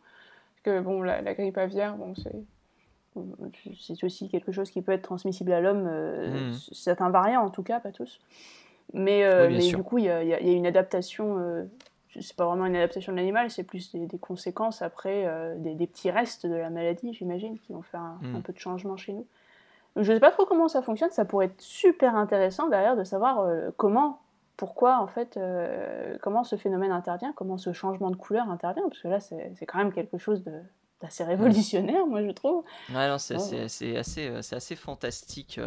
Parce 0.56 0.78
que 0.78 0.82
bon, 0.82 1.02
la, 1.02 1.22
grippe 1.34 1.58
aviaire, 1.58 1.96
bon, 1.96 2.14
c'est 2.16 4.04
aussi 4.04 4.28
quelque 4.28 4.52
chose 4.52 4.70
qui 4.70 4.82
peut 4.82 4.92
être 4.92 5.04
transmissible 5.04 5.54
à 5.54 5.62
l'homme, 5.62 5.88
euh, 5.88 6.50
mhm. 6.50 6.54
certains 6.72 7.10
variants 7.10 7.46
en 7.46 7.50
tout 7.50 7.64
cas, 7.64 7.80
pas 7.80 7.92
tous. 7.92 8.20
Mais, 8.94 9.24
euh, 9.24 9.50
mais 9.50 9.68
du 9.70 9.78
coup, 9.78 9.98
il 9.98 10.06
y, 10.06 10.10
a, 10.10 10.40
une 10.40 10.68
adaptation, 10.68 11.38
euh, 11.40 11.64
c'est 12.20 12.36
pas 12.36 12.46
vraiment 12.46 12.66
une 12.66 12.76
adaptation 12.76 13.14
de 13.14 13.18
l'animal, 13.18 13.50
c'est 13.50 13.64
plus 13.64 13.96
des, 13.96 14.18
conséquences 14.20 14.82
après, 14.82 15.26
des, 15.58 15.88
petits 15.88 16.12
restes 16.12 16.46
de 16.46 16.54
la 16.56 16.70
maladie, 16.70 17.14
j'imagine, 17.14 17.58
qui 17.58 17.72
vont 17.72 17.82
faire 17.82 18.02
un, 18.02 18.20
mhm. 18.22 18.42
peu 18.42 18.52
de 18.52 18.60
changement 18.60 18.98
chez 18.98 19.14
nous. 19.14 19.26
Je 19.96 20.02
ne 20.02 20.16
sais 20.18 20.20
pas 20.20 20.32
trop 20.32 20.46
comment 20.46 20.68
ça 20.68 20.82
fonctionne, 20.82 21.12
ça 21.12 21.24
pourrait 21.24 21.46
être 21.46 21.62
super 21.62 22.16
intéressant 22.16 22.68
derrière 22.68 22.98
de 22.98 23.04
savoir 23.04 23.40
euh, 23.40 23.70
comment, 23.78 24.22
pourquoi 24.58 25.00
en 25.00 25.08
fait, 25.08 25.38
euh, 25.38 26.18
comment 26.22 26.44
ce 26.44 26.58
phénomène 26.58 26.92
intervient, 26.92 27.32
comment 27.34 27.58
ce 27.58 27.72
changement 27.72 28.12
de 28.12 28.18
couleur 28.18 28.50
intervient, 28.50 28.84
parce 28.90 29.02
que 29.02 29.08
là 29.08 29.20
c'est 29.22 29.66
quand 29.66 29.78
même 29.78 29.94
quelque 29.94 30.18
chose 30.18 30.44
d'assez 31.02 31.24
révolutionnaire, 31.24 32.06
moi 32.08 32.22
je 32.24 32.32
trouve. 32.32 32.66
Ouais, 32.94 33.08
non, 33.08 33.18
c'est 33.18 33.36
assez, 33.36 33.96
euh, 33.96 34.42
assez 34.52 34.76
fantastique. 34.76 35.60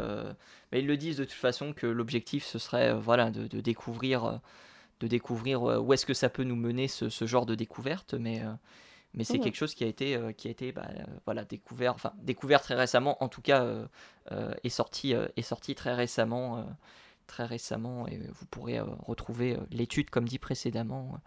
mais 0.73 0.80
ils 0.80 0.87
le 0.87 0.97
disent 0.99 1.16
de 1.16 1.25
toute 1.25 1.32
façon 1.32 1.73
que 1.73 1.87
l'objectif 1.87 2.44
ce 2.44 2.58
serait 2.58 2.92
voilà, 2.92 3.30
de, 3.30 3.47
de 3.47 3.61
découvrir, 3.61 4.40
de 5.00 5.06
découvrir 5.06 5.62
où 5.62 5.92
est-ce 5.94 6.04
que 6.04 6.14
ça 6.14 6.28
peut 6.28 6.44
nous 6.44 6.56
mener 6.56 6.87
ce, 6.87 7.08
ce 7.08 7.26
genre 7.26 7.47
de 7.47 7.54
découverte, 7.54 8.12
mais 8.12 8.42
mais 9.18 9.25
c'est 9.25 9.38
mmh. 9.38 9.40
quelque 9.40 9.56
chose 9.56 9.75
qui 9.75 9.82
a 9.82 9.88
été, 9.88 10.14
euh, 10.14 10.30
qui 10.30 10.46
a 10.46 10.50
été 10.52 10.70
bah, 10.70 10.87
euh, 10.90 11.02
voilà, 11.25 11.44
découvert, 11.44 11.92
enfin 11.92 12.12
découvert 12.22 12.62
très 12.62 12.76
récemment, 12.76 13.22
en 13.22 13.28
tout 13.28 13.42
cas 13.42 13.64
euh, 13.64 14.54
est, 14.62 14.68
sorti, 14.68 15.12
est 15.12 15.42
sorti 15.42 15.75
très 15.75 15.92
récemment, 15.92 16.64
très 17.26 17.44
récemment, 17.44 18.06
et 18.06 18.16
vous 18.16 18.46
pourrez 18.46 18.78
retrouver 18.80 19.58
l'étude 19.72 20.08
comme 20.08 20.26
dit 20.26 20.38
précédemment 20.38 21.18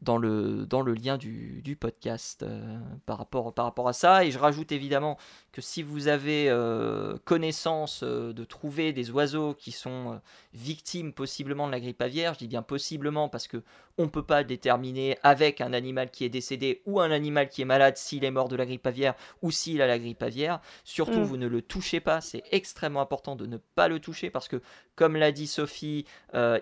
dans 0.00 0.18
le, 0.18 0.66
dans 0.66 0.82
le 0.82 0.94
lien 0.94 1.16
du, 1.16 1.62
du 1.62 1.74
podcast 1.74 2.42
euh, 2.42 2.78
par, 3.06 3.18
rapport, 3.18 3.54
par 3.54 3.64
rapport 3.64 3.88
à 3.88 3.92
ça. 3.92 4.24
Et 4.24 4.30
je 4.30 4.38
rajoute 4.38 4.72
évidemment 4.72 5.16
que 5.52 5.60
si 5.60 5.82
vous 5.82 6.08
avez 6.08 6.48
euh, 6.48 7.16
connaissance 7.24 8.00
euh, 8.02 8.32
de 8.32 8.44
trouver 8.44 8.92
des 8.92 9.10
oiseaux 9.10 9.54
qui 9.54 9.72
sont 9.72 10.20
victimes 10.52 11.12
possiblement 11.12 11.66
de 11.66 11.72
la 11.72 11.80
grippe 11.80 12.02
aviaire, 12.02 12.34
je 12.34 12.40
dis 12.40 12.48
bien 12.48 12.62
possiblement 12.62 13.28
parce 13.28 13.48
que 13.48 13.62
on 13.98 14.04
ne 14.04 14.08
peut 14.08 14.22
pas 14.22 14.44
déterminer 14.44 15.18
avec 15.22 15.60
un 15.60 15.72
animal 15.72 16.10
qui 16.10 16.24
est 16.24 16.28
décédé 16.28 16.82
ou 16.86 17.00
un 17.00 17.10
animal 17.10 17.48
qui 17.48 17.62
est 17.62 17.66
malade 17.66 17.96
s'il 17.96 18.24
est 18.24 18.30
mort 18.30 18.48
de 18.48 18.56
la 18.56 18.66
grippe 18.66 18.86
aviaire 18.86 19.14
ou 19.42 19.50
s'il 19.50 19.82
a 19.82 19.86
la 19.86 19.98
grippe 19.98 20.22
aviaire. 20.22 20.60
Surtout, 20.84 21.20
mm. 21.20 21.24
vous 21.24 21.36
ne 21.36 21.46
le 21.46 21.62
touchez 21.62 22.00
pas. 22.00 22.20
C'est 22.20 22.42
extrêmement 22.52 23.00
important 23.00 23.36
de 23.36 23.46
ne 23.46 23.58
pas 23.74 23.88
le 23.88 24.00
toucher 24.00 24.30
parce 24.30 24.48
que, 24.48 24.60
comme 24.94 25.16
l'a 25.16 25.32
dit 25.32 25.46
Sophie, 25.46 26.04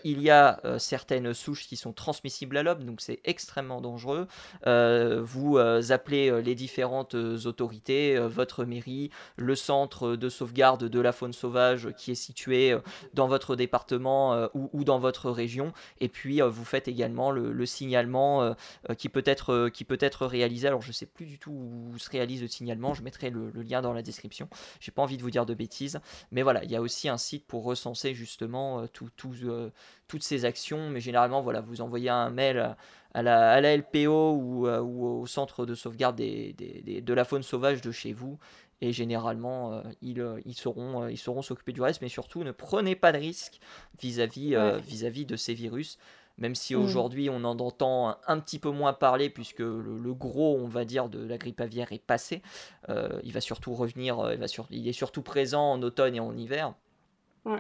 il 0.05 0.21
y 0.21 0.31
a 0.31 0.61
certaines 0.79 1.35
souches 1.35 1.67
qui 1.67 1.77
sont 1.77 1.93
transmissibles 1.93 2.57
à 2.57 2.63
l'homme. 2.63 2.85
Donc 2.85 3.01
c'est 3.01 3.21
extrêmement 3.25 3.81
dangereux. 3.81 4.27
Euh, 4.67 5.21
vous 5.23 5.59
euh, 5.59 5.83
appelez 5.91 6.31
euh, 6.31 6.41
les 6.41 6.55
différentes 6.55 7.15
autorités, 7.15 8.19
votre 8.19 8.65
mairie, 8.65 9.11
le 9.37 9.55
centre 9.55 10.17
de 10.17 10.29
sauvegarde 10.29 10.85
de 10.85 11.01
la 11.01 11.13
faune 11.13 11.33
sauvage 11.33 11.91
qui 11.97 12.13
est 12.13 12.17
situé 12.17 12.77
dans 13.13 13.29
votre 13.29 13.57
département 13.57 14.49
ou, 14.55 14.85
dans 14.85 14.99
votre 14.99 15.31
région, 15.31 15.73
et 16.01 16.09
puis 16.09 16.41
vous 16.41 16.65
faites 16.65 16.89
également 16.89 17.24
le, 17.31 17.67
signalement 17.67 18.55
qui 18.99 19.09
peut 19.09 19.23
être 19.25 19.69
qui 19.69 19.85
peut 19.85 19.99
être 20.01 20.27
réalisé. 20.27 20.69
Alors 20.69 20.83
je 20.83 20.93
sais 20.93 21.07
plus 21.07 21.27
du 21.27 21.39
tout 21.39 21.51
où 21.51 21.99
se 21.99 22.11
réalise 22.11 22.43
le 22.43 22.49
signalement, 22.49 22.95
je 22.95 23.03
mettrai 23.03 23.31
le, 23.31 23.51
lien 23.63 23.83
dans 23.83 23.93
la 23.93 24.03
description. 24.03 24.49
J'ai 24.81 24.93
pas 24.93 25.03
envie 25.03 25.17
de 25.17 25.23
vous 25.23 25.31
dire 25.31 25.47
de 25.47 25.55
bêtises, 25.55 26.01
mais 26.31 26.43
voilà, 26.43 26.63
il 26.65 26.71
y 26.71 26.77
a 26.77 26.81
aussi 26.83 27.09
un 27.09 27.17
site 27.17 27.47
pour 27.47 27.65
recenser 27.65 28.15
justement 28.15 28.87
tout, 28.89 29.09
toutes 29.17 30.23
ces 30.23 30.45
actions, 30.45 30.91
mais 30.91 31.01
généralement 31.01 31.41
voilà, 31.41 31.61
vous 31.61 31.81
envoyez 31.81 32.11
un 32.11 32.31
mail 32.31 32.77
à 33.15 33.23
la, 33.23 33.77
LPO 33.77 34.67
euh, 34.67 34.81
ou, 34.81 35.07
au 35.23 35.27
centre 35.27 35.65
de 35.65 35.75
sauvegarde 35.75 36.17
de 36.17 37.15
la 37.15 37.25
faune 37.25 37.43
sauvage 37.43 37.81
de 37.81 37.93
chez 37.93 38.13
vous. 38.13 38.39
Et 38.81 38.93
généralement, 38.93 39.73
euh, 39.73 39.83
ils, 40.03 40.21
euh, 40.21 40.41
ils, 40.45 40.57
sauront 40.57 41.09
ils 41.09 41.17
s'occuper 41.17 41.73
du 41.73 41.81
reste, 41.81 42.03
mais 42.03 42.09
surtout 42.09 42.43
ne 42.43 42.51
prenez 42.51 42.97
pas 42.97 43.13
de 43.13 43.19
risques 43.19 43.61
vis-à-vis 44.01 44.57
vis-à-vis 44.85 45.25
de 45.25 45.37
ces 45.37 45.55
virus. 45.55 45.99
Même 46.39 46.55
si 46.55 46.75
mm. 46.75 46.83
aujourd'hui 46.83 47.31
on 47.31 47.45
en 47.45 47.59
entend 47.59 48.17
un, 48.27 48.41
petit 48.41 48.59
peu 48.59 48.71
moins 48.71 48.93
parler, 48.93 49.31
puisque 49.31 49.61
le, 49.61 50.15
gros, 50.15 50.59
on 50.59 50.67
va 50.67 50.85
dire, 50.85 51.09
de 51.09 51.25
la 51.25 51.39
grippe 51.39 51.61
aviaire 51.61 51.93
est 51.93 52.05
passé. 52.05 52.43
il 52.89 53.33
va 53.33 53.41
surtout 53.41 53.75
revenir, 53.75 54.33
il, 54.33 54.39
va 54.39 54.47
il 54.71 54.89
est 54.89 54.93
surtout 54.93 55.23
présent 55.23 55.73
en 55.73 55.83
automne 55.83 56.15
et 56.15 56.21
en 56.21 56.37
hiver. 56.37 56.75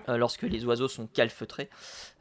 lorsque 0.08 0.42
les 0.42 0.64
oiseaux 0.64 0.88
sont 0.88 1.06
calfeutrés. 1.06 1.70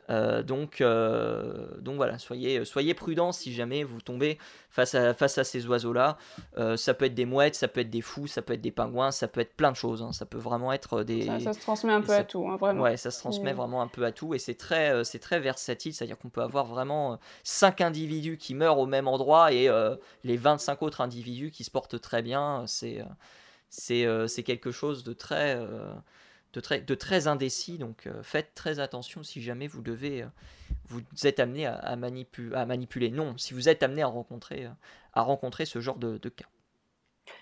Euh, 0.10 0.43
donc, 0.43 0.81
euh, 0.81 1.67
donc 1.79 1.95
voilà, 1.95 2.19
soyez, 2.19 2.65
soyez 2.65 2.93
prudents 2.93 3.31
si 3.31 3.53
jamais 3.53 3.83
vous 3.83 4.01
tombez 4.01 4.38
face 4.69 4.95
à, 4.95 5.13
face 5.13 5.38
à 5.38 5.43
ces 5.43 5.65
oiseaux-là. 5.67 6.17
Euh, 6.57 6.77
ça 6.77 6.93
peut 6.93 7.05
être 7.05 7.13
des 7.13 7.25
mouettes, 7.25 7.55
ça 7.55 7.67
peut 7.67 7.81
être 7.81 7.89
des 7.89 8.01
fous, 8.01 8.27
ça 8.27 8.41
peut 8.41 8.53
être 8.53 8.62
des 8.62 8.72
pingouins, 8.72 9.12
ça 9.12 9.27
peut 9.27 9.41
être 9.41 9.55
plein 9.55 9.72
de 9.72 9.75
choses. 9.75 10.01
Hein. 10.01 10.12
Ça 10.12 10.25
peut 10.25 10.38
vraiment 10.38 10.74
être 10.74 11.03
des. 11.03 11.25
Ça, 11.39 11.53
se 11.53 11.60
transmet 11.60 11.93
un 11.93 12.01
peu 12.01 12.13
à 12.13 12.24
tout, 12.24 12.48
hein, 12.48 12.57
vraiment. 12.57 12.83
Ouais, 12.83 12.98
ça 12.98 13.12
se 13.12 13.19
transmet 13.19 13.53
vraiment 13.53 13.81
un 13.81 13.88
peu 13.88 14.05
à 14.05 14.12
tout 14.12 14.33
et 14.33 14.39
c'est 14.39 14.55
très, 14.55 15.03
c'est 15.03 15.19
très 15.19 15.39
versatile. 15.39 15.93
C'est-à-dire 15.93 16.17
qu'on 16.17 16.29
peut 16.29 16.41
avoir 16.41 16.65
vraiment 16.65 17.19
5 17.43 17.81
individus 17.81 18.38
qui 18.38 18.55
meurent 18.55 18.79
au 18.79 18.86
même 18.86 19.07
endroit 19.07 19.53
et 19.53 19.69
les 20.24 20.38
25 20.38 20.81
autres 20.81 21.01
individus 21.01 21.51
qui 21.51 21.63
se 21.63 21.72
portent 21.72 22.00
très 22.00 22.22
bien. 22.22 22.63
C'est, 22.67 23.03
c'est, 23.69 24.05
c'est 24.27 24.43
quelque 24.43 24.72
chose 24.72 25.03
de 25.03 25.13
très 25.13 25.60
de 26.53 26.60
très, 26.60 26.81
de 26.81 26.95
très 26.95 27.27
indécis. 27.27 27.77
Donc 27.77 28.07
euh, 28.07 28.24
faites 28.24 28.53
très 28.55 28.79
attention 28.79 29.24
si 29.24 29.41
jamais 29.41 29.67
vous 29.67 29.81
devez, 29.81 30.24
euh, 30.24 30.27
vous 30.88 31.01
êtes 31.24 31.39
amené 31.39 31.65
à, 31.65 31.75
à, 31.75 31.93
à, 31.93 32.65
manipuler. 32.65 33.10
Non, 33.10 33.38
si 33.38 33.53
vous 33.53 33.69
êtes 33.69 33.83
amené 33.83 34.03
à 34.03 34.07
rencontrer, 34.07 34.65
euh, 34.65 34.69
à 35.13 35.22
rencontrer 35.22 35.65
ce 35.65 35.79
genre 35.79 35.98
de, 35.98 36.17
cas. 36.29 36.45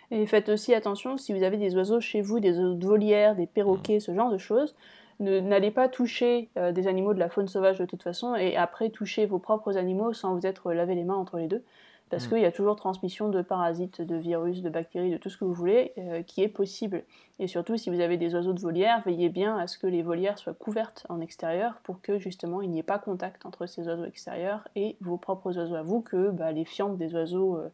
Et 0.09 0.25
faites 0.25 0.49
aussi 0.49 0.73
attention 0.73 1.17
si 1.17 1.33
vous 1.33 1.43
avez 1.43 1.57
des 1.57 1.75
oiseaux 1.75 2.01
chez 2.01 2.21
vous, 2.21 2.39
des 2.39 2.57
oiseaux 2.57 2.75
de 2.75 2.85
volière, 2.85 3.35
des 3.35 3.47
perroquets, 3.47 3.97
mmh. 3.97 4.01
ce 4.01 4.15
genre 4.15 4.31
de 4.31 4.37
choses. 4.37 4.75
N'allez 5.19 5.69
pas 5.69 5.87
toucher 5.87 6.49
des 6.55 6.87
animaux 6.87 7.13
de 7.13 7.19
la 7.19 7.29
faune 7.29 7.47
sauvage 7.47 7.77
de 7.77 7.85
toute 7.85 8.01
façon 8.01 8.33
et 8.33 8.57
après 8.57 8.89
toucher 8.89 9.27
vos 9.27 9.37
propres 9.37 9.77
animaux 9.77 10.13
sans 10.13 10.33
vous 10.33 10.47
être 10.47 10.73
lavé 10.73 10.95
les 10.95 11.03
mains 11.03 11.13
entre 11.13 11.37
les 11.37 11.45
deux 11.45 11.63
parce 12.11 12.27
mm. 12.27 12.29
qu'il 12.29 12.39
y 12.39 12.45
a 12.45 12.51
toujours 12.51 12.75
transmission 12.75 13.29
de 13.29 13.41
parasites, 13.41 14.01
de 14.01 14.15
virus, 14.15 14.61
de 14.61 14.69
bactéries, 14.69 15.11
de 15.11 15.17
tout 15.17 15.29
ce 15.29 15.37
que 15.37 15.45
vous 15.45 15.53
voulez, 15.53 15.93
euh, 15.97 16.21
qui 16.21 16.43
est 16.43 16.49
possible. 16.49 17.03
Et 17.39 17.47
surtout, 17.47 17.77
si 17.77 17.89
vous 17.89 18.01
avez 18.01 18.17
des 18.17 18.35
oiseaux 18.35 18.53
de 18.53 18.59
volière, 18.59 19.01
veillez 19.05 19.29
bien 19.29 19.57
à 19.57 19.65
ce 19.65 19.77
que 19.77 19.87
les 19.87 20.03
volières 20.03 20.37
soient 20.37 20.53
couvertes 20.53 21.07
en 21.09 21.21
extérieur 21.21 21.79
pour 21.83 22.01
que 22.01 22.19
justement 22.19 22.61
il 22.61 22.69
n'y 22.69 22.79
ait 22.79 22.83
pas 22.83 22.99
contact 22.99 23.45
entre 23.45 23.65
ces 23.65 23.87
oiseaux 23.87 24.05
extérieurs 24.05 24.67
et 24.75 24.97
vos 24.99 25.17
propres 25.17 25.57
oiseaux 25.57 25.75
à 25.75 25.83
vous, 25.83 26.01
que 26.01 26.29
bah, 26.29 26.51
les 26.51 26.65
fientes 26.65 26.97
des 26.97 27.15
oiseaux 27.15 27.57
euh, 27.57 27.69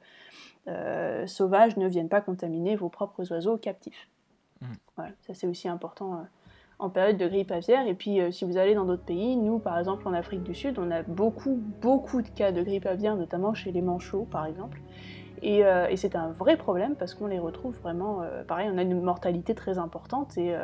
euh, 0.67 1.27
sauvages 1.27 1.75
ne 1.75 1.88
viennent 1.88 2.08
pas 2.08 2.22
contaminer 2.22 2.75
vos 2.75 2.89
propres 2.89 3.29
oiseaux 3.32 3.58
captifs. 3.58 4.08
Mm. 4.62 4.65
Voilà, 4.96 5.12
ça 5.25 5.34
c'est 5.34 5.48
aussi 5.48 5.67
important 5.67 6.25
en 6.79 6.89
période 6.89 7.17
de 7.17 7.27
grippe 7.27 7.51
aviaire. 7.51 7.88
Et 7.88 7.93
puis, 7.93 8.22
euh, 8.22 8.31
si 8.31 8.46
vous 8.46 8.57
allez 8.57 8.75
dans 8.75 8.86
d'autres 8.86 9.03
pays, 9.05 9.36
nous, 9.36 9.60
par 9.60 9.77
exemple, 9.79 10.07
en 10.07 10.13
Afrique 10.13 10.43
du 10.43 10.53
Sud, 10.53 10.77
on 10.77 10.91
a 10.91 11.01
beaucoup, 11.03 11.60
beaucoup 11.81 12.22
de 12.22 12.29
cas 12.29 12.51
de 12.51 12.62
grippe 12.62 12.86
aviaire, 12.86 13.15
notamment 13.15 13.53
chez 13.53 13.72
les 13.72 13.81
manchots, 13.81 14.27
par 14.29 14.46
exemple. 14.46 14.79
Et, 15.43 15.63
euh, 15.65 15.88
c'est 15.96 16.15
un 16.15 16.31
vrai 16.31 16.57
problème 16.57 16.96
parce 16.96 17.13
qu'on 17.13 17.27
les 17.27 17.38
retrouve 17.38 17.75
vraiment, 17.81 18.22
euh, 18.24 18.43
pareil, 18.43 18.69
on 18.74 18.77
a 18.77 18.81
une 18.81 19.00
mortalité 19.01 19.53
très 19.53 19.77
importante 19.77 20.38
et, 20.38 20.55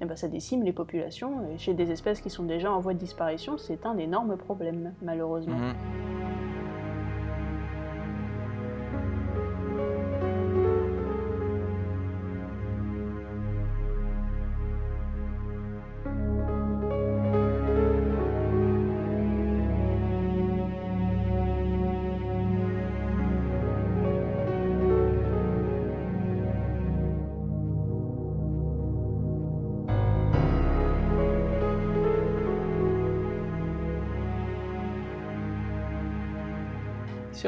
ben, 0.00 0.16
ça 0.16 0.28
décime 0.28 0.62
les 0.62 0.72
populations. 0.72 1.48
Et 1.52 1.58
chez 1.58 1.74
des 1.74 1.90
espèces 1.90 2.20
qui 2.20 2.30
sont 2.30 2.44
déjà 2.44 2.72
en 2.72 2.80
voie 2.80 2.94
de 2.94 2.98
disparition, 2.98 3.56
c'est 3.56 3.86
un 3.86 3.96
énorme 3.98 4.36
problème, 4.36 4.94
malheureusement. 5.02 5.56
Mmh. 5.56 6.35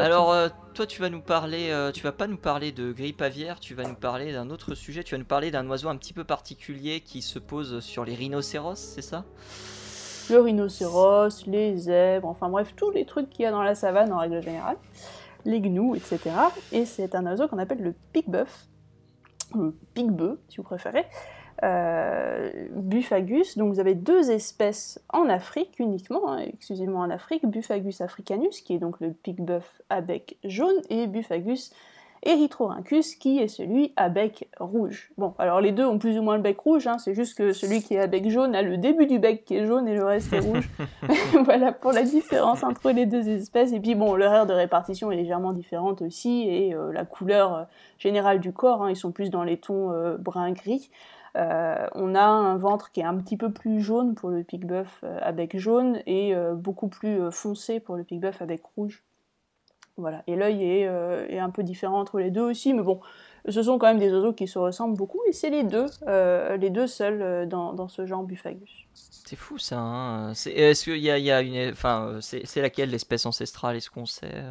Alors, 0.01 0.33
euh, 0.33 0.49
toi, 0.75 0.87
tu 0.87 1.01
vas 1.01 1.09
nous 1.09 1.21
parler, 1.21 1.71
euh, 1.71 1.91
tu 1.93 2.03
vas 2.03 2.13
pas 2.13 2.27
nous 2.27 2.37
parler 2.37 2.73
de 2.73 2.93
grippe 2.93 3.21
aviaire, 3.21 3.59
tu 3.61 3.75
vas 3.75 3.85
nous 3.85 3.95
parler 3.95 4.33
d'un 4.33 4.51
autre 4.51 4.75
sujet. 4.75 5.03
Tu 5.03 5.15
vas 5.15 5.19
nous 5.19 5.25
parler 5.25 5.51
d'un 5.51 5.69
oiseau 5.69 5.89
un 5.89 5.97
petit 5.97 6.13
peu 6.13 6.25
particulier 6.25 7.01
qui 7.01 7.23
se 7.23 7.39
pose 7.39 7.81
sur 7.81 8.05
les 8.05 8.15
rhinocéros, 8.15 8.77
c'est 8.77 9.03
ça? 9.03 9.25
Le 10.31 10.41
rhinocéros, 10.41 11.47
les 11.47 11.77
zèbres, 11.77 12.29
enfin 12.29 12.49
bref, 12.49 12.75
tous 12.77 12.91
les 12.91 13.07
trucs 13.07 13.31
qu'il 13.31 13.45
y 13.45 13.47
a 13.47 13.51
dans 13.51 13.63
la 13.63 13.75
savane 13.75 14.13
en 14.13 14.19
règle 14.19 14.43
générale, 14.43 14.77
les 15.45 15.61
gnous, 15.61 15.95
etc. 15.95 16.21
Et 16.71 16.85
c'est 16.85 17.15
un 17.15 17.25
oiseau 17.27 17.49
qu'on 17.49 17.59
appelle 17.59 17.83
le 17.83 17.95
pic-bœuf, 18.13 18.67
le 19.55 19.75
pic-bœuf, 19.95 20.39
si 20.49 20.59
vous 20.59 20.65
préférez. 20.65 21.07
Euh, 21.65 22.51
Buphagus. 22.71 23.59
Donc 23.59 23.73
vous 23.73 23.81
avez 23.81 23.95
deux 23.95 24.31
espèces 24.31 25.01
en 25.13 25.29
Afrique 25.29 25.79
uniquement, 25.79 26.31
hein, 26.31 26.39
exclusivement 26.39 27.01
en 27.01 27.11
Afrique, 27.11 27.45
Buphagus 27.47 28.01
africanus, 28.01 28.61
qui 28.61 28.75
est 28.75 28.79
donc 28.79 29.01
le 29.01 29.11
pic-bœuf 29.11 29.83
à 29.91 30.01
bec 30.01 30.37
jaune, 30.45 30.77
et 30.89 31.09
Buphagus 31.09 31.73
erythrorhynchus, 32.23 33.17
qui 33.19 33.39
est 33.39 33.49
celui 33.49 33.93
à 33.97 34.09
bec 34.09 34.49
rouge. 34.61 35.11
Bon, 35.19 35.35
alors 35.39 35.61
les 35.61 35.73
deux 35.73 35.85
ont 35.85 35.99
plus 35.99 36.19
ou 36.19 36.23
moins 36.23 36.37
le 36.37 36.43
bec 36.43 36.61
rouge, 36.61 36.87
hein, 36.87 36.99
c'est 36.99 37.15
juste 37.15 37.37
que 37.37 37.53
celui 37.53 37.83
qui 37.83 37.95
est 37.95 38.01
à 38.01 38.07
bec 38.07 38.29
jaune 38.29 38.55
a 38.55 38.63
le 38.63 38.77
début 38.77 39.07
du 39.07 39.19
bec 39.19 39.45
qui 39.45 39.57
est 39.57 39.67
jaune 39.67 39.89
et 39.89 39.95
le 39.95 40.05
reste 40.05 40.33
est 40.33 40.41
rouge. 40.41 40.71
voilà 41.45 41.73
pour 41.73 41.91
la 41.91 42.03
différence 42.03 42.63
entre 42.63 42.91
les 42.93 43.07
deux 43.07 43.29
espèces. 43.29 43.73
Et 43.73 43.81
puis 43.81 43.97
bon, 43.97 44.15
l'horaire 44.15 44.47
de 44.47 44.53
répartition 44.53 45.11
est 45.11 45.17
légèrement 45.17 45.53
différente 45.53 46.03
aussi, 46.03 46.49
et 46.49 46.75
euh, 46.75 46.93
la 46.93 47.05
couleur 47.05 47.55
euh, 47.55 47.63
générale 47.99 48.39
du 48.39 48.53
corps, 48.53 48.85
hein, 48.85 48.91
ils 48.91 48.97
sont 48.97 49.11
plus 49.11 49.31
dans 49.31 49.43
les 49.43 49.57
tons 49.57 50.17
brun-gris. 50.19 50.91
Euh, 51.39 51.87
on 51.95 52.15
a 52.15 52.25
un 52.25 52.57
ventre 52.57 52.91
qui 52.91 53.01
est 53.01 53.05
un 53.05 53.17
petit 53.17 53.37
peu 53.37 53.53
plus 53.53 53.81
jaune 53.81 54.15
pour 54.15 54.31
le 54.31 54.43
pic-bœuf 54.43 55.01
euh, 55.05 55.19
à 55.23 55.33
bec 55.33 55.57
jaune 55.57 56.01
et 56.07 56.35
euh, 56.35 56.55
beaucoup 56.55 56.89
plus 56.89 57.31
foncé 57.31 57.79
pour 57.79 57.97
le 57.97 58.03
pic-bœuf 58.03 58.43
à 58.43 58.47
bec 58.47 58.63
rouge. 58.77 59.05
Voilà. 59.97 60.23
Et 60.27 60.37
l'œil 60.37 60.63
est, 60.63 61.39
un 61.39 61.51
peu 61.51 61.65
différent 61.65 62.01
entre 62.01 62.21
les 62.21 62.31
deux 62.31 62.43
aussi, 62.43 62.73
mais 62.73 62.83
bon, 62.83 63.01
ce 63.49 63.63
sont 63.65 63.79
quand 63.79 63.89
même 63.89 63.99
des 63.99 64.13
oiseaux 64.13 64.33
qui 64.33 64.47
se 64.47 64.59
ressemblent 64.59 64.97
beaucoup 64.97 65.21
et 65.29 65.33
c'est 65.33 65.51
les 65.51 65.65
deux, 65.65 65.87
les 66.07 66.71
deux 66.71 66.87
seuls 66.87 67.49
dans, 67.49 67.89
ce 67.89 68.07
genre 68.07 68.23
Buphagus. 68.23 68.87
C'est 68.95 69.35
fou 69.35 69.59
ça. 69.59 69.81
Hein. 69.81 70.31
est-ce 70.35 70.85
qu'il 70.85 70.99
y 70.99 71.11
a, 71.11 71.41
une, 71.41 71.73
enfin, 71.73 72.19
c'est, 72.21 72.63
laquelle 72.63 72.91
l'espèce 72.91 73.27
ancestrale? 73.27 73.75
Est-ce 73.75 73.91
qu'on 73.91 74.07
sait 74.07 74.45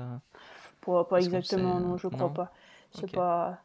Pas, 0.81 1.17
exactement, 1.17 1.79
non, 1.79 1.95
je 1.95 2.09
crois 2.09 2.33
pas. 2.33 2.51
C'est 2.91 3.09
pas. 3.09 3.61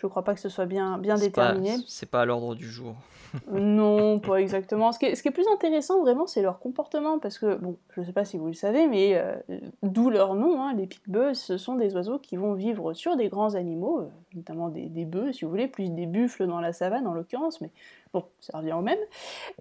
Je 0.00 0.06
ne 0.06 0.08
crois 0.08 0.24
pas 0.24 0.32
que 0.32 0.40
ce 0.40 0.48
soit 0.48 0.64
bien, 0.64 0.96
bien 0.96 1.16
déterminé. 1.16 1.76
C'est 1.86 2.10
pas 2.10 2.22
à 2.22 2.24
l'ordre 2.24 2.54
du 2.54 2.64
jour. 2.64 2.94
non, 3.52 4.18
pas 4.26 4.40
exactement. 4.40 4.92
Ce 4.92 4.98
qui, 4.98 5.04
est, 5.04 5.14
ce 5.14 5.20
qui, 5.20 5.28
est, 5.28 5.30
plus 5.30 5.46
intéressant 5.52 6.00
vraiment, 6.00 6.26
c'est 6.26 6.40
leur 6.40 6.58
comportement, 6.58 7.18
parce 7.18 7.38
que, 7.38 7.56
bon, 7.56 7.76
je 7.94 8.00
ne 8.00 8.06
sais 8.06 8.12
pas 8.14 8.24
si 8.24 8.38
vous 8.38 8.46
le 8.46 8.54
savez, 8.54 8.86
mais 8.86 9.14
euh, 9.14 9.36
d'où 9.82 10.08
leur 10.08 10.34
nom, 10.34 10.62
hein, 10.62 10.72
les 10.72 10.86
pique-bœufs, 10.86 11.34
ce 11.34 11.58
sont 11.58 11.74
des 11.74 11.94
oiseaux 11.94 12.18
qui 12.18 12.36
vont 12.36 12.54
vivre 12.54 12.94
sur 12.94 13.14
des 13.16 13.28
grands 13.28 13.56
animaux, 13.56 14.00
euh, 14.00 14.08
notamment 14.34 14.70
des, 14.70 14.88
des, 14.88 15.04
bœufs, 15.04 15.32
si 15.32 15.44
vous 15.44 15.50
voulez, 15.50 15.68
plus 15.68 15.90
des 15.90 16.06
buffles 16.06 16.46
dans 16.46 16.60
la 16.60 16.72
savane 16.72 17.06
en 17.06 17.12
l'occurrence, 17.12 17.60
mais 17.60 17.70
bon, 18.12 18.24
ça 18.40 18.58
revient 18.58 18.72
au 18.72 18.80
même, 18.80 18.98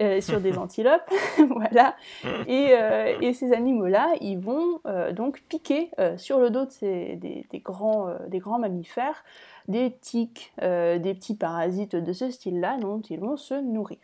euh, 0.01 0.21
sur 0.21 0.41
des 0.41 0.57
antilopes, 0.57 1.09
voilà. 1.49 1.95
Et, 2.47 2.73
et 3.21 3.33
ces 3.33 3.53
animaux-là, 3.53 4.13
ils 4.21 4.37
vont 4.37 4.81
donc 5.13 5.41
piquer 5.49 5.91
sur 6.17 6.39
le 6.39 6.49
dos 6.49 6.65
de 6.65 6.71
ces, 6.71 7.15
des, 7.15 7.45
des, 7.49 7.59
grands, 7.59 8.13
des 8.27 8.39
grands 8.39 8.59
mammifères 8.59 9.23
des 9.69 9.95
tiques, 10.01 10.51
euh, 10.61 10.97
des 10.97 11.13
petits 11.13 11.35
parasites 11.35 11.95
de 11.95 12.11
ce 12.11 12.29
style-là 12.29 12.77
dont 12.79 12.99
ils 13.01 13.19
vont 13.19 13.37
se 13.37 13.53
nourrir. 13.53 13.99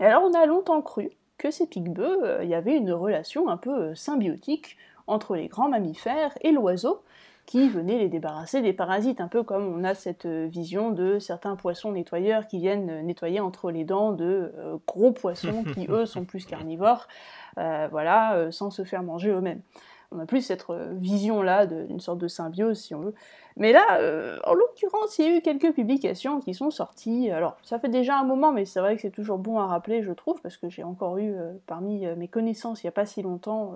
alors 0.00 0.24
on 0.24 0.32
a 0.32 0.46
longtemps 0.46 0.82
cru 0.82 1.10
que 1.38 1.50
ces 1.50 1.66
pique-bœufs, 1.66 2.22
euh, 2.22 2.44
il 2.44 2.48
y 2.48 2.54
avait 2.54 2.76
une 2.76 2.90
relation 2.92 3.50
un 3.50 3.58
peu 3.58 3.90
euh, 3.90 3.94
symbiotique 3.94 4.78
entre 5.06 5.36
les 5.36 5.48
grands 5.48 5.68
mammifères 5.68 6.36
et 6.42 6.52
l'oiseau, 6.52 7.02
qui 7.46 7.68
venait 7.68 7.98
les 7.98 8.08
débarrasser 8.08 8.60
des 8.60 8.72
parasites, 8.72 9.20
un 9.20 9.28
peu 9.28 9.44
comme 9.44 9.64
on 9.64 9.84
a 9.84 9.94
cette 9.94 10.26
vision 10.26 10.90
de 10.90 11.20
certains 11.20 11.54
poissons 11.54 11.92
nettoyeurs 11.92 12.48
qui 12.48 12.58
viennent 12.58 13.06
nettoyer 13.06 13.38
entre 13.38 13.70
les 13.70 13.84
dents 13.84 14.10
de 14.10 14.52
gros 14.88 15.12
poissons 15.12 15.62
qui 15.74 15.86
eux 15.88 16.06
sont 16.06 16.24
plus 16.24 16.44
carnivores, 16.44 17.06
voilà, 17.54 18.48
sans 18.50 18.70
se 18.70 18.82
faire 18.82 19.04
manger 19.04 19.30
eux-mêmes. 19.30 19.60
On 20.10 20.18
a 20.18 20.26
plus 20.26 20.40
cette 20.40 20.66
vision-là 20.70 21.66
d'une 21.66 22.00
sorte 22.00 22.18
de 22.18 22.26
symbiose, 22.26 22.80
si 22.80 22.96
on 22.96 23.00
veut. 23.00 23.14
Mais 23.56 23.72
là, 23.72 23.98
euh, 24.00 24.38
en 24.44 24.52
l'occurrence, 24.52 25.18
il 25.18 25.24
y 25.24 25.28
a 25.28 25.36
eu 25.38 25.40
quelques 25.40 25.72
publications 25.72 26.40
qui 26.40 26.52
sont 26.52 26.70
sorties. 26.70 27.30
Alors, 27.30 27.56
ça 27.62 27.78
fait 27.78 27.88
déjà 27.88 28.18
un 28.18 28.24
moment, 28.24 28.52
mais 28.52 28.66
c'est 28.66 28.80
vrai 28.80 28.96
que 28.96 29.02
c'est 29.02 29.10
toujours 29.10 29.38
bon 29.38 29.58
à 29.58 29.66
rappeler, 29.66 30.02
je 30.02 30.12
trouve, 30.12 30.40
parce 30.42 30.58
que 30.58 30.68
j'ai 30.68 30.84
encore 30.84 31.16
eu 31.16 31.34
euh, 31.34 31.52
parmi 31.66 32.06
euh, 32.06 32.14
mes 32.16 32.28
connaissances 32.28 32.82
il 32.82 32.86
n'y 32.86 32.88
a 32.88 32.92
pas 32.92 33.06
si 33.06 33.22
longtemps. 33.22 33.74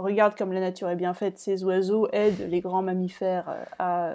Regarde 0.00 0.36
comme 0.36 0.52
la 0.52 0.60
nature 0.60 0.88
est 0.88 0.96
bien 0.96 1.14
faite, 1.14 1.38
ces 1.38 1.64
oiseaux 1.64 2.08
aident 2.12 2.48
les 2.48 2.60
grands 2.60 2.82
mammifères 2.82 3.66
à. 3.78 4.12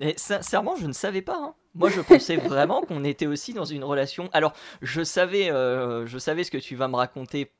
Et 0.00 0.14
sincèrement, 0.16 0.76
je 0.76 0.86
ne 0.86 0.92
savais 0.92 1.22
pas. 1.22 1.36
Hein. 1.36 1.54
Moi, 1.74 1.90
je 1.90 2.00
pensais 2.00 2.36
vraiment 2.48 2.82
qu'on 2.82 3.04
était 3.04 3.26
aussi 3.26 3.52
dans 3.52 3.66
une 3.66 3.84
relation. 3.84 4.30
Alors, 4.32 4.54
je 4.82 5.02
savais, 5.02 5.48
je 5.48 6.18
savais 6.18 6.44
ce 6.44 6.50
que 6.50 6.58
tu 6.58 6.74
vas 6.74 6.88
me 6.88 6.96
raconter 6.96 7.52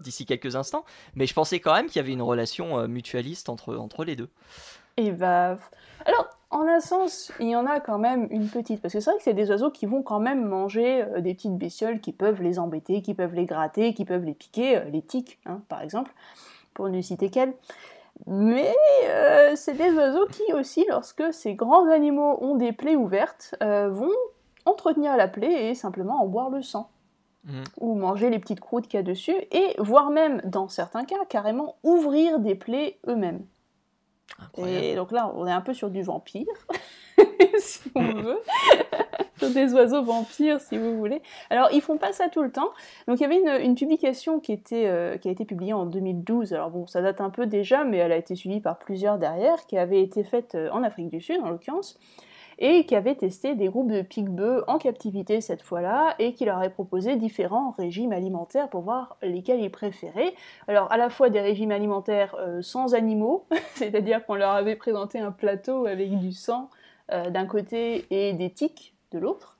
d'ici 0.00 0.24
quelques 0.24 0.56
instants, 0.56 0.84
mais 1.14 1.26
je 1.26 1.34
pensais 1.34 1.60
quand 1.60 1.74
même 1.74 1.86
qu'il 1.86 1.96
y 1.96 2.00
avait 2.00 2.12
une 2.12 2.22
relation 2.22 2.88
mutualiste 2.88 3.50
entre, 3.50 3.76
entre 3.76 4.04
les 4.04 4.16
deux. 4.16 4.30
Et 4.96 5.10
bah. 5.10 5.58
Alors, 6.06 6.28
en 6.52 6.68
un 6.68 6.80
sens, 6.80 7.32
il 7.40 7.48
y 7.48 7.56
en 7.56 7.66
a 7.66 7.80
quand 7.80 7.98
même 7.98 8.28
une 8.30 8.46
petite. 8.46 8.80
Parce 8.80 8.92
que 8.92 9.00
c'est 9.00 9.10
vrai 9.10 9.18
que 9.18 9.24
c'est 9.24 9.34
des 9.34 9.50
oiseaux 9.50 9.70
qui 9.70 9.86
vont 9.86 10.02
quand 10.02 10.20
même 10.20 10.44
manger 10.44 11.02
euh, 11.02 11.20
des 11.20 11.34
petites 11.34 11.56
bestioles 11.56 12.00
qui 12.00 12.12
peuvent 12.12 12.42
les 12.42 12.58
embêter, 12.58 13.02
qui 13.02 13.14
peuvent 13.14 13.34
les 13.34 13.46
gratter, 13.46 13.94
qui 13.94 14.04
peuvent 14.04 14.24
les 14.24 14.34
piquer, 14.34 14.76
euh, 14.76 14.84
les 14.84 15.02
tiques, 15.02 15.40
hein, 15.46 15.62
par 15.68 15.80
exemple, 15.80 16.12
pour 16.74 16.88
ne 16.90 17.00
citer 17.00 17.30
qu'elles. 17.30 17.54
Mais 18.26 18.72
euh, 19.06 19.56
c'est 19.56 19.72
des 19.72 19.92
oiseaux 19.92 20.26
qui 20.26 20.52
aussi, 20.52 20.84
lorsque 20.90 21.32
ces 21.32 21.54
grands 21.54 21.88
animaux 21.88 22.38
ont 22.42 22.54
des 22.54 22.72
plaies 22.72 22.96
ouvertes, 22.96 23.56
vont 23.60 24.12
entretenir 24.66 25.16
la 25.16 25.26
plaie 25.26 25.70
et 25.70 25.74
simplement 25.74 26.22
en 26.22 26.26
boire 26.26 26.50
le 26.50 26.62
sang. 26.62 26.90
Mmh. 27.44 27.62
Ou 27.80 27.94
manger 27.94 28.30
les 28.30 28.38
petites 28.38 28.60
croûtes 28.60 28.86
qu'il 28.86 28.98
y 28.98 29.00
a 29.00 29.02
dessus, 29.02 29.34
et 29.50 29.74
voire 29.78 30.10
même, 30.10 30.40
dans 30.44 30.68
certains 30.68 31.04
cas, 31.04 31.24
carrément 31.28 31.74
ouvrir 31.82 32.38
des 32.38 32.54
plaies 32.54 33.00
eux-mêmes. 33.08 33.44
Et 34.58 34.94
donc 34.94 35.12
là, 35.12 35.32
on 35.36 35.46
est 35.46 35.52
un 35.52 35.60
peu 35.60 35.74
sur 35.74 35.90
du 35.90 36.02
vampire, 36.02 36.46
si 37.58 37.90
on 37.94 38.02
veut. 38.22 38.40
sur 39.38 39.50
des 39.50 39.72
oiseaux 39.74 40.02
vampires, 40.02 40.60
si 40.60 40.78
vous 40.78 40.96
voulez. 40.96 41.22
Alors, 41.50 41.68
ils 41.72 41.80
font 41.80 41.96
pas 41.96 42.12
ça 42.12 42.28
tout 42.28 42.42
le 42.42 42.50
temps. 42.50 42.70
Donc, 43.08 43.20
il 43.20 43.22
y 43.22 43.26
avait 43.26 43.64
une, 43.64 43.74
publication 43.74 44.40
qui, 44.40 44.52
était, 44.52 44.86
euh, 44.86 45.16
qui 45.16 45.28
a 45.28 45.30
été 45.30 45.44
publiée 45.44 45.72
en 45.72 45.86
2012. 45.86 46.52
Alors, 46.54 46.70
bon, 46.70 46.86
ça 46.86 47.02
date 47.02 47.20
un 47.20 47.30
peu 47.30 47.46
déjà, 47.46 47.84
mais 47.84 47.98
elle 47.98 48.12
a 48.12 48.16
été 48.16 48.34
suivie 48.34 48.60
par 48.60 48.78
plusieurs 48.78 49.18
derrière, 49.18 49.66
qui 49.66 49.78
avait 49.78 50.02
été 50.02 50.24
faite 50.24 50.54
euh, 50.54 50.70
en 50.70 50.82
Afrique 50.82 51.08
du 51.08 51.20
Sud, 51.20 51.40
en 51.42 51.50
l'occurrence 51.50 51.98
et 52.62 52.86
qui 52.86 52.94
avait 52.94 53.16
testé 53.16 53.56
des 53.56 53.66
groupes 53.66 53.90
de 53.90 54.02
pique-bœufs 54.02 54.62
en 54.68 54.78
captivité 54.78 55.40
cette 55.40 55.62
fois-là, 55.62 56.14
et 56.20 56.32
qui 56.32 56.44
leur 56.44 56.58
avait 56.58 56.70
proposé 56.70 57.16
différents 57.16 57.72
régimes 57.72 58.12
alimentaires 58.12 58.68
pour 58.68 58.82
voir 58.82 59.16
lesquels 59.20 59.60
ils 59.60 59.70
préféraient. 59.70 60.32
Alors 60.68 60.90
à 60.92 60.96
la 60.96 61.10
fois 61.10 61.28
des 61.28 61.40
régimes 61.40 61.72
alimentaires 61.72 62.36
euh, 62.38 62.62
sans 62.62 62.94
animaux, 62.94 63.46
c'est-à-dire 63.74 64.24
qu'on 64.24 64.36
leur 64.36 64.52
avait 64.52 64.76
présenté 64.76 65.18
un 65.18 65.32
plateau 65.32 65.86
avec 65.86 66.16
du 66.20 66.32
sang 66.32 66.70
euh, 67.12 67.30
d'un 67.30 67.46
côté 67.46 68.06
et 68.10 68.32
des 68.32 68.50
tiques 68.50 68.91
de 69.12 69.18
l'autre. 69.18 69.58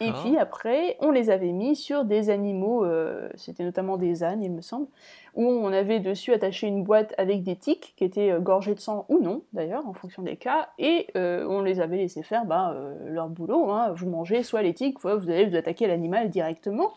Et 0.00 0.12
puis 0.12 0.36
après, 0.38 0.96
on 1.00 1.10
les 1.10 1.30
avait 1.30 1.52
mis 1.52 1.76
sur 1.76 2.04
des 2.04 2.30
animaux, 2.30 2.84
euh, 2.84 3.28
c'était 3.36 3.62
notamment 3.62 3.96
des 3.96 4.24
ânes, 4.24 4.42
il 4.42 4.50
me 4.50 4.60
semble, 4.60 4.88
où 5.34 5.44
on 5.46 5.72
avait 5.72 6.00
dessus 6.00 6.32
attaché 6.32 6.66
une 6.66 6.82
boîte 6.82 7.14
avec 7.16 7.44
des 7.44 7.56
tiques 7.56 7.94
qui 7.96 8.04
étaient 8.04 8.32
euh, 8.32 8.40
gorgées 8.40 8.74
de 8.74 8.80
sang 8.80 9.06
ou 9.08 9.20
non, 9.20 9.42
d'ailleurs, 9.52 9.86
en 9.86 9.92
fonction 9.92 10.22
des 10.22 10.36
cas, 10.36 10.68
et 10.78 11.06
euh, 11.16 11.46
on 11.48 11.62
les 11.62 11.80
avait 11.80 11.98
laissé 11.98 12.22
faire 12.22 12.44
bah, 12.44 12.74
leur 13.04 13.28
boulot. 13.28 13.70
Hein. 13.70 13.92
vous 13.92 14.08
mangez 14.08 14.42
soit 14.42 14.62
les 14.62 14.74
tiques, 14.74 14.98
soit 14.98 15.14
vous 15.14 15.30
allez 15.30 15.46
vous 15.46 15.56
attaquer 15.56 15.86
l'animal 15.86 16.28
directement. 16.28 16.92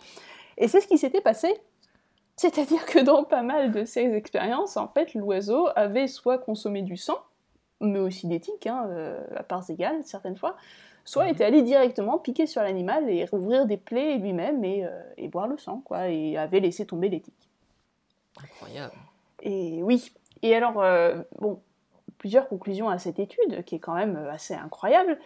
Et 0.58 0.68
c'est 0.68 0.82
ce 0.82 0.88
qui 0.88 0.98
s'était 0.98 1.22
passé. 1.22 1.54
C'est-à-dire 2.36 2.86
que 2.86 3.00
dans 3.00 3.24
pas 3.24 3.44
mal 3.44 3.72
de 3.72 3.86
ces 3.86 4.12
expériences, 4.14 4.76
en 4.78 4.88
fait, 4.88 5.14
l'oiseau 5.14 5.68
avait 5.76 6.08
soit 6.08 6.40
consommé 6.40 6.82
du 6.82 6.98
sang, 6.98 7.20
mais 7.80 8.00
aussi 8.00 8.28
des 8.28 8.40
tiques, 8.40 8.66
hein, 8.66 8.90
à 9.36 9.44
parts 9.44 9.70
égales, 9.70 10.04
certaines 10.04 10.38
fois, 10.38 10.56
soit 11.06 11.26
mhm. 11.26 11.32
était 11.32 11.46
allé 11.46 11.62
directement 11.62 12.18
piquer 12.18 12.48
sur 12.48 12.62
l'animal 12.62 13.10
et 13.10 13.26
rouvrir 13.26 13.66
des 13.66 13.78
plaies 13.78 14.18
lui-même 14.18 14.64
et, 14.64 14.86
euh, 14.86 15.28
boire 15.28 15.48
le 15.48 15.58
sang, 15.58 15.82
quoi, 15.84 16.10
et 16.10 16.38
avait 16.38 16.60
laissé 16.60 16.86
tomber 16.86 17.10
les 17.10 17.22
tiques. 17.22 17.50
Incroyable. 18.42 18.94
Et 19.42 19.82
oui. 19.84 20.12
Et 20.42 20.56
alors, 20.56 20.82
euh, 20.82 21.22
bon, 21.40 21.60
plusieurs 22.18 22.48
conclusions 22.48 22.90
à 22.90 22.98
cette 22.98 23.20
étude, 23.20 23.64
qui 23.66 23.76
est 23.76 23.80
quand 23.80 23.96
même 23.96 24.16
assez 24.32 24.54
incroyable. 24.54 25.20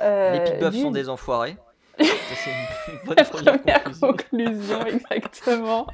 Euh, 0.00 0.32
les 0.32 0.70
pique 0.70 0.82
sont 0.82 0.90
des 0.90 1.08
enfoirés. 1.08 1.56
C'est 1.98 2.50
une 2.92 2.98
bonne 3.06 3.16
première, 3.24 3.82
conclusion. 3.98 4.86
exactement. 4.86 5.86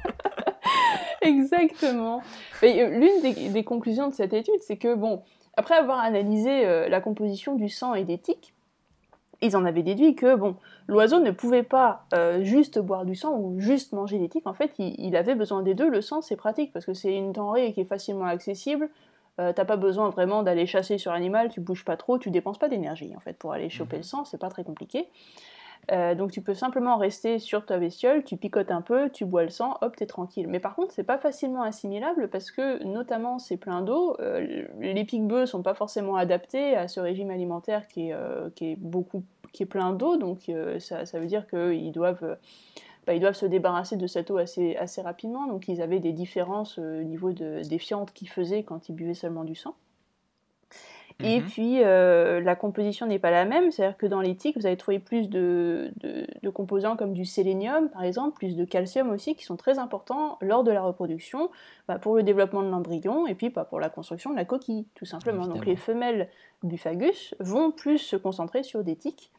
exactement. 1.21 2.21
L'une 2.61 3.21
des, 3.21 3.49
des, 3.49 3.63
conclusions 3.63 4.09
de 4.09 4.13
cette 4.13 4.33
étude, 4.33 4.61
c'est 4.61 4.77
que, 4.77 4.93
bon, 4.93 5.23
après 5.57 5.73
avoir 5.73 5.99
analysé 5.99 6.87
la 6.87 7.01
composition 7.01 7.55
du 7.55 7.69
sang 7.69 7.95
et 7.95 8.03
des 8.03 8.19
tiques, 8.19 8.54
ils 9.41 9.55
en 9.55 9.65
avaient 9.65 9.83
déduit 9.83 10.15
que 10.15 10.35
bon, 10.35 10.55
l'oiseau 10.87 11.19
ne 11.19 11.31
pouvait 11.31 11.63
pas 11.63 12.05
euh, 12.13 12.43
juste 12.43 12.79
boire 12.79 13.05
du 13.05 13.15
sang 13.15 13.37
ou 13.37 13.59
juste 13.59 13.93
manger 13.93 14.19
des 14.19 14.29
tiques. 14.29 14.47
En 14.47 14.53
fait, 14.53 14.71
il, 14.77 15.15
avait 15.15 15.35
besoin 15.35 15.61
des 15.61 15.73
deux. 15.73 15.89
Le 15.89 16.01
sang, 16.01 16.21
c'est 16.21 16.35
pratique 16.35 16.71
parce 16.73 16.85
que 16.85 16.93
c'est 16.93 17.15
une 17.15 17.31
denrée 17.31 17.73
qui 17.73 17.81
est 17.81 17.85
facilement 17.85 18.25
accessible. 18.25 18.89
euh, 19.39 19.51
t'as 19.53 19.65
pas 19.65 19.77
besoin 19.77 20.09
vraiment 20.09 20.43
d'aller 20.43 20.65
chasser 20.65 20.97
sur 20.97 21.11
l'animal, 21.11 21.49
tu 21.49 21.59
bouges 21.59 21.83
pas 21.83 21.97
trop, 21.97 22.17
tu 22.17 22.31
dépenses 22.31 22.57
pas 22.57 22.69
d'énergie 22.69 23.13
en 23.15 23.19
fait 23.19 23.37
pour 23.37 23.51
aller 23.51 23.69
choper 23.69 23.97
mhm. 23.97 24.01
le 24.01 24.03
sang, 24.03 24.25
c'est 24.25 24.39
pas 24.39 24.49
très 24.49 24.63
compliqué. 24.63 25.09
Euh, 25.91 26.15
donc 26.15 26.31
tu 26.31 26.41
peux 26.41 26.53
simplement 26.53 26.97
rester 26.97 27.39
sur 27.39 27.65
ta 27.65 27.77
bestiole, 27.77 28.23
tu 28.23 28.37
picotes 28.37 28.71
un 28.71 28.81
peu, 28.81 29.09
tu 29.09 29.25
bois 29.25 29.43
le 29.43 29.49
sang, 29.49 29.77
hop, 29.81 29.95
t'es 29.95 30.05
tranquille. 30.05 30.47
Mais 30.47 30.59
par 30.59 30.75
contre, 30.75 30.91
c'est 30.93 31.03
pas 31.03 31.17
facilement 31.17 31.61
assimilable 31.61 32.29
parce 32.29 32.51
que, 32.51 32.83
notamment, 32.83 33.39
c'est 33.39 33.57
plein 33.57 33.81
d'eau. 33.81 34.15
Euh, 34.19 34.65
les 34.79 35.03
pics-bœufs 35.05 35.45
sont 35.45 35.61
pas 35.61 35.73
forcément 35.73 36.15
adaptés 36.15 36.75
à 36.75 36.87
ce 36.87 36.99
régime 36.99 37.29
alimentaire 37.29 37.87
qui 37.87 38.09
est, 38.09 38.15
qui 38.55 38.71
est 38.71 38.75
beaucoup, 38.75 39.23
qui 39.51 39.63
est 39.63 39.67
plein 39.67 39.93
d'eau, 39.93 40.17
donc 40.17 40.51
ça, 40.79 41.05
ça, 41.05 41.19
veut 41.19 41.27
dire 41.27 41.47
qu'ils 41.47 41.91
doivent 41.91 42.37
bah, 43.05 43.13
ils 43.13 43.19
doivent 43.19 43.35
se 43.35 43.45
débarrasser 43.45 43.97
de 43.97 44.07
cette 44.07 44.31
eau 44.31 44.37
assez, 44.37 44.75
assez 44.77 45.01
rapidement. 45.01 45.47
Donc 45.47 45.67
ils 45.67 45.81
avaient 45.81 45.99
des 45.99 46.13
différences 46.13 46.79
euh, 46.79 47.01
au 47.01 47.03
niveau 47.03 47.33
de, 47.33 47.61
des 47.67 47.79
fientes 47.79 48.11
qu'ils 48.13 48.29
faisaient 48.29 48.63
quand 48.63 48.89
ils 48.89 48.93
buvaient 48.93 49.13
seulement 49.13 49.43
du 49.43 49.55
sang. 49.55 49.75
Et 51.23 51.39
mhm. 51.39 51.45
puis, 51.45 51.81
euh, 51.81 52.41
la 52.41 52.55
composition 52.55 53.05
n'est 53.05 53.19
pas 53.19 53.31
la 53.31 53.45
même, 53.45 53.71
c'est-à-dire 53.71 53.97
que 53.97 54.05
dans 54.05 54.19
les 54.19 54.35
tiques, 54.35 54.57
vous 54.57 54.65
allez 54.65 54.75
trouver 54.75 54.99
plus 54.99 55.29
de, 55.29 55.91
de, 56.01 56.49
composants 56.49 56.97
comme 56.97 57.13
du 57.13 57.23
sélénium, 57.23 57.89
par 57.89 58.03
exemple, 58.03 58.37
plus 58.37 58.55
de 58.55 58.65
calcium 58.65 59.09
aussi, 59.11 59.35
qui 59.35 59.45
sont 59.45 59.55
très 59.55 59.79
importants 59.79 60.37
lors 60.41 60.63
de 60.63 60.71
la 60.71 60.81
reproduction, 60.81 61.49
bah, 61.87 61.99
pour 61.99 62.15
le 62.15 62.23
développement 62.23 62.63
de 62.63 62.69
l'embryon, 62.69 63.27
et 63.27 63.35
puis 63.35 63.49
bah, 63.49 63.63
pour 63.63 63.79
la 63.79 63.89
construction 63.89 64.31
de 64.31 64.35
la 64.35 64.45
coquille, 64.45 64.87
tout 64.93 65.05
simplement. 65.05 65.47
Donc 65.47 65.65
les 65.65 65.77
femelles 65.77 66.27
Buphagus 66.63 67.33
vont 67.39 67.71
plus 67.71 67.99
se 67.99 68.17
concentrer 68.17 68.63
sur 68.63 68.83
des 68.83 68.95
tiques. 68.95 69.31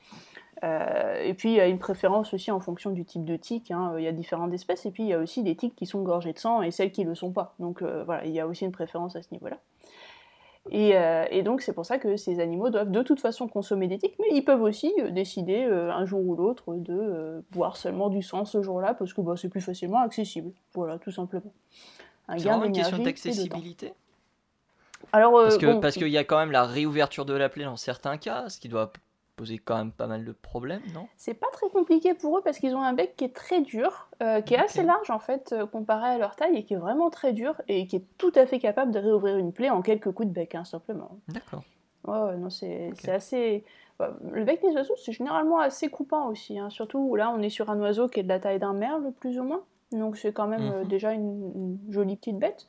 Euh, 0.64 1.22
et 1.22 1.34
puis 1.34 1.50
il 1.50 1.56
y 1.56 1.60
a 1.60 1.66
une 1.66 1.78
préférence 1.78 2.32
aussi 2.32 2.50
en 2.50 2.60
fonction 2.60 2.90
du 2.90 3.04
type 3.04 3.24
de 3.24 3.36
tique. 3.36 3.70
Hein. 3.70 3.94
Il 3.98 4.04
y 4.04 4.08
a 4.08 4.12
différentes 4.12 4.52
espèces 4.54 4.86
et 4.86 4.90
puis 4.90 5.02
il 5.02 5.08
y 5.10 5.12
a 5.12 5.18
aussi 5.18 5.42
des 5.42 5.54
tiques 5.54 5.76
qui 5.76 5.84
sont 5.86 6.02
gorgées 6.02 6.32
de 6.32 6.38
sang 6.38 6.62
et 6.62 6.70
celles 6.70 6.92
qui 6.92 7.04
ne 7.04 7.10
le 7.10 7.14
sont 7.14 7.32
pas. 7.32 7.54
Donc 7.58 7.82
euh, 7.82 8.04
voilà, 8.04 8.24
il 8.24 8.32
y 8.32 8.40
a 8.40 8.46
aussi 8.46 8.64
une 8.64 8.72
préférence 8.72 9.16
à 9.16 9.22
ce 9.22 9.28
niveau-là. 9.32 9.58
Euh, 10.72 11.24
et, 11.30 11.42
donc 11.42 11.62
c'est 11.62 11.72
pour 11.72 11.86
ça 11.86 11.98
que 11.98 12.16
ces 12.16 12.40
animaux 12.40 12.70
doivent 12.70 12.90
de 12.90 13.02
toute 13.02 13.20
façon 13.20 13.48
consommer 13.48 13.86
des 13.86 13.98
tiques, 13.98 14.16
mais 14.18 14.26
ils 14.32 14.42
peuvent 14.42 14.62
aussi 14.62 14.92
décider 15.10 15.64
un 15.64 16.04
jour 16.04 16.26
ou 16.26 16.34
l'autre 16.34 16.74
de 16.74 17.44
boire 17.52 17.76
seulement 17.76 18.08
du 18.08 18.22
sang 18.22 18.44
ce 18.44 18.62
jour-là 18.62 18.94
parce 18.94 19.12
que 19.12 19.20
bah, 19.20 19.34
c'est 19.36 19.48
plus 19.48 19.60
facilement 19.60 20.00
accessible. 20.00 20.52
Voilà, 20.74 20.98
tout 20.98 21.12
simplement. 21.12 21.52
Un 22.28 22.38
c'est 22.38 22.48
une 22.48 22.72
question 22.72 22.98
d'accessibilité 22.98 23.92
alors, 25.12 25.34
parce 25.34 25.58
que 25.58 25.78
parce 25.78 25.94
qu'il 25.94 26.08
y 26.08 26.18
a 26.18 26.24
quand 26.24 26.38
même 26.38 26.50
la 26.50 26.64
réouverture 26.64 27.24
de 27.24 27.34
la 27.34 27.48
plaie 27.48 27.64
dans 27.64 27.76
certains 27.76 28.16
cas, 28.16 28.48
ce 28.48 28.58
qui 28.58 28.68
doit 28.68 28.92
poser 29.36 29.58
quand 29.58 29.76
même 29.76 29.92
pas 29.92 30.06
mal 30.06 30.24
de 30.24 30.32
problèmes, 30.32 30.82
non? 30.94 31.06
C'est 31.16 31.34
pas 31.34 31.46
très 31.52 31.68
compliqué 31.68 32.14
pour 32.14 32.38
eux 32.38 32.42
parce 32.42 32.58
qu'ils 32.58 32.74
ont 32.74 32.82
un 32.82 32.94
bec 32.94 33.14
qui 33.16 33.24
est 33.24 33.34
très 33.34 33.60
dur, 33.60 34.08
euh, 34.22 34.40
qui 34.40 34.54
est 34.54 34.58
assez 34.58 34.82
large 34.82 35.10
en 35.10 35.18
fait 35.18 35.52
euh, 35.52 35.66
comparé 35.66 36.08
à 36.08 36.18
leur 36.18 36.34
taille 36.36 36.56
et 36.56 36.64
qui 36.64 36.74
est 36.74 36.78
vraiment 36.78 37.10
très 37.10 37.32
dur 37.32 37.60
et 37.68 37.86
qui 37.86 37.96
est 37.96 38.04
tout 38.18 38.32
à 38.34 38.46
fait 38.46 38.58
capable 38.58 38.92
de 38.92 38.98
réouvrir 38.98 39.36
une 39.36 39.52
plaie 39.52 39.70
en 39.70 39.82
quelques 39.82 40.10
coups 40.10 40.28
de 40.28 40.32
bec, 40.32 40.54
hein, 40.54 40.64
simplement. 40.64 41.10
D'accord. 41.28 41.62
Ouais, 42.06 42.36
non, 42.36 42.50
c'est 42.50 42.92
assez. 43.08 43.64
Le 44.00 44.44
bec 44.44 44.60
des 44.62 44.72
oiseaux, 44.72 44.94
c'est 44.96 45.12
généralement 45.12 45.58
assez 45.58 45.88
coupant 45.88 46.28
aussi, 46.28 46.58
hein. 46.58 46.68
surtout 46.70 47.16
là 47.16 47.30
on 47.30 47.40
est 47.40 47.50
sur 47.50 47.70
un 47.70 47.80
oiseau 47.80 48.08
qui 48.08 48.20
est 48.20 48.22
de 48.22 48.28
la 48.28 48.40
taille 48.40 48.58
d'un 48.58 48.74
merle 48.74 49.12
plus 49.20 49.38
ou 49.38 49.42
moins, 49.42 49.62
donc 49.92 50.18
c'est 50.18 50.32
quand 50.32 50.46
même 50.46 50.70
euh, 50.72 50.82
mhm. 50.82 50.88
déjà 50.88 51.12
une, 51.12 51.78
jolie 51.88 52.16
petite 52.16 52.38
bête. 52.38 52.66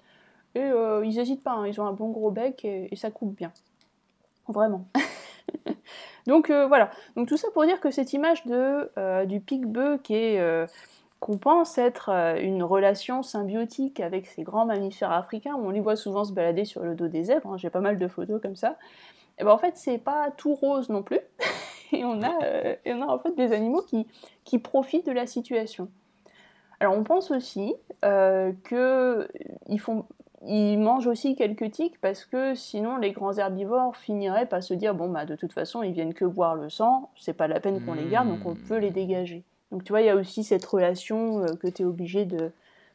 Et 0.55 0.71
ils 1.03 1.15
n'hésitent 1.15 1.43
pas, 1.43 1.51
hein. 1.51 1.67
ils 1.67 1.79
ont 1.79 1.85
un 1.85 1.93
bon 1.93 2.09
gros 2.09 2.31
bec 2.31 2.65
et, 2.65 2.87
et 2.91 2.95
ça 2.95 3.11
coupe 3.11 3.35
bien. 3.35 3.51
Vraiment. 4.47 4.87
Donc 6.27 6.49
euh, 6.49 6.67
voilà, 6.67 6.91
donc 7.15 7.27
tout 7.27 7.37
ça 7.37 7.47
pour 7.53 7.65
dire 7.65 7.79
que 7.79 7.89
cette 7.89 8.13
image 8.13 8.45
de, 8.45 8.91
euh, 8.97 9.25
du 9.25 9.39
pic-bœuf 9.39 10.01
qui 10.01 10.13
est 10.13 10.39
euh, 10.39 10.67
qu'on 11.19 11.37
pense 11.37 11.77
être 11.77 12.09
une 12.41 12.61
relation 12.63 13.23
symbiotique 13.23 13.99
avec 13.99 14.27
ces 14.27 14.43
grands 14.43 14.65
mammifères 14.65 15.11
africains, 15.11 15.55
on 15.55 15.71
les 15.71 15.79
voit 15.79 15.95
souvent 15.95 16.25
se 16.25 16.33
balader 16.33 16.65
sur 16.65 16.83
le 16.83 16.93
dos 16.93 17.07
des 17.07 17.23
zèbres, 17.23 17.53
hein, 17.53 17.57
j'ai 17.57 17.69
pas 17.69 17.79
mal 17.79 17.97
de 17.97 18.07
photos 18.07 18.39
comme 18.41 18.55
ça, 18.55 18.77
et 19.39 19.43
ben 19.43 19.51
en 19.51 19.57
fait 19.57 19.77
c'est 19.77 19.97
pas 19.97 20.29
tout 20.31 20.53
rose 20.53 20.89
non 20.89 21.01
plus, 21.01 21.21
et, 21.91 22.03
on 22.05 22.21
a, 22.21 22.37
on 22.85 23.01
a 23.01 23.05
en 23.07 23.17
fait 23.17 23.33
des 23.35 23.51
animaux 23.51 23.81
qui, 23.81 24.05
qui 24.43 24.59
profitent 24.59 25.07
de 25.07 25.11
la 25.11 25.25
situation. 25.25 25.89
Alors 26.79 26.95
on 26.95 27.03
pense 27.03 27.31
aussi 27.31 27.73
qu'ils 28.03 29.79
font 29.79 30.05
ils 30.45 30.77
mangent 30.77 31.07
aussi 31.07 31.35
quelques 31.35 31.71
tiques 31.71 31.99
parce 31.99 32.25
que 32.25 32.53
sinon 32.53 32.97
les 32.97 33.11
grands 33.11 33.33
herbivores 33.33 33.95
finiraient 33.95 34.45
par 34.45 34.61
se 34.61 34.73
dire 34.73 34.93
bon 34.93 35.09
bah 35.09 35.25
de 35.25 35.35
toute 35.35 35.53
façon 35.53 35.81
ils 35.81 35.93
viennent 35.93 36.13
que 36.13 36.25
boire 36.25 36.55
le 36.55 36.69
sang, 36.69 37.09
c'est 37.15 37.33
pas 37.33 37.47
la 37.47 37.59
peine 37.59 37.83
qu'on 37.83 37.93
les 37.93 38.07
garde 38.07 38.29
donc 38.29 38.45
on 38.45 38.55
peut 38.55 38.77
les 38.77 38.91
dégager. 38.91 39.43
Donc 39.71 39.83
tu 39.83 39.91
vois 39.91 40.01
il 40.01 40.05
y 40.05 40.09
a 40.09 40.15
aussi 40.15 40.43
cette 40.43 40.65
relation 40.65 41.39
euh, 41.39 41.55
que 41.55 41.67
tu 41.67 41.81
es 41.81 41.85
obligé 41.85 42.25
de 42.25 42.51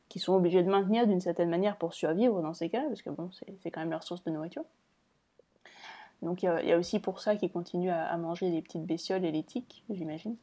qui 0.08 0.20
sont 0.20 0.34
obligés 0.34 0.62
de 0.62 0.70
maintenir 0.70 1.06
d'une 1.06 1.20
certaine 1.20 1.50
manière 1.50 1.76
pour 1.76 1.94
survivre 1.94 2.40
dans 2.42 2.54
ces 2.54 2.68
cas 2.68 2.82
parce 2.86 3.02
que 3.02 3.10
bon 3.10 3.30
c'est 3.62 3.70
quand 3.70 3.80
même 3.80 3.90
leur 3.90 4.04
source 4.04 4.22
de 4.24 4.30
nourriture. 4.30 4.64
Donc 6.22 6.44
il 6.44 6.46
y, 6.46 6.72
a 6.72 6.78
aussi 6.78 7.00
pour 7.00 7.18
ça 7.18 7.34
qu'ils 7.34 7.50
continuent 7.50 7.90
à, 7.90 8.04
à, 8.04 8.16
manger 8.16 8.48
les 8.48 8.62
petites 8.62 8.84
bestioles 8.84 9.24
et 9.24 9.32
les 9.32 9.42
tiques, 9.42 9.82
j'imagine. 9.90 10.36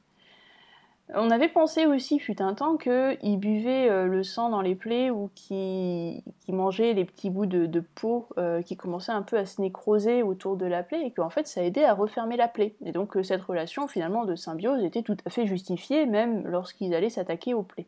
On 1.16 1.32
avait 1.32 1.50
pensé 1.50 1.88
aussi, 1.88 2.20
fut 2.20 2.40
un 2.40 2.54
temps, 2.54 2.78
qu'ils 2.78 3.40
buvaient 3.40 3.90
euh, 3.90 4.06
le 4.06 4.24
sang 4.24 4.50
dans 4.50 4.62
les 4.62 4.76
plaies 4.76 5.10
ou 5.10 5.32
qu'ils 5.34 6.22
mangeaient 6.50 6.94
les 6.94 7.04
petits 7.04 7.32
bouts 7.32 7.48
de, 7.48 7.84
peau 7.96 8.28
euh, 8.38 8.62
qui 8.62 8.78
commençaient 8.78 9.12
un 9.12 9.24
peu 9.24 9.38
à 9.38 9.48
se 9.48 9.60
nécroser 9.60 10.22
autour 10.22 10.56
de 10.56 10.68
la 10.68 10.84
plaie 10.84 11.08
et 11.08 11.12
qu'en 11.12 11.32
fait 11.32 11.48
ça 11.48 11.64
aidait 11.64 11.84
à 11.84 11.96
refermer 11.96 12.38
la 12.38 12.48
plaie. 12.48 12.76
Et 12.86 12.92
donc 12.92 13.18
euh, 13.18 13.24
cette 13.24 13.42
relation 13.42 13.88
finalement 13.88 14.26
de 14.26 14.36
symbiose 14.36 14.84
était 14.84 15.02
tout 15.02 15.18
à 15.26 15.32
fait 15.32 15.48
justifiée 15.48 16.06
même 16.06 16.48
lorsqu'ils 16.48 16.94
allaient 16.94 17.10
s'attaquer 17.10 17.56
aux 17.56 17.64
plaies. 17.64 17.88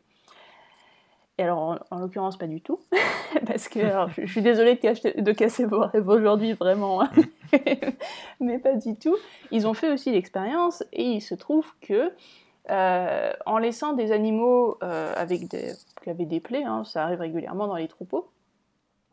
Et 1.38 1.44
alors 1.44 1.78
en, 1.90 1.98
l'occurrence 1.98 2.36
pas 2.36 2.48
du 2.48 2.60
tout, 2.60 2.80
parce 3.46 3.68
que 3.68 3.80
je, 4.18 4.26
suis 4.26 4.42
désolée 4.42 4.74
de, 4.74 5.32
casser 5.32 5.64
vos 5.64 5.80
rêves 5.80 6.08
aujourd'hui 6.08 6.54
vraiment, 6.54 7.02
hein. 7.02 7.10
mais 8.40 8.58
pas 8.58 8.74
du 8.74 8.96
tout. 8.96 9.16
Ils 9.52 9.68
ont 9.68 9.74
fait 9.74 9.92
aussi 9.92 10.10
l'expérience 10.10 10.82
et 10.92 11.04
il 11.04 11.20
se 11.20 11.36
trouve 11.36 11.66
que 11.80 12.12
euh, 12.70 13.32
en 13.44 13.58
laissant 13.58 13.92
des 13.92 14.12
animaux 14.12 14.78
euh, 14.82 15.12
avec 15.16 15.48
des, 15.48 15.72
qui 16.02 16.10
avaient 16.10 16.26
des 16.26 16.40
plaies, 16.40 16.64
hein, 16.64 16.84
ça 16.84 17.04
arrive 17.04 17.20
régulièrement 17.20 17.66
dans 17.66 17.76
les 17.76 17.88
troupeaux, 17.88 18.30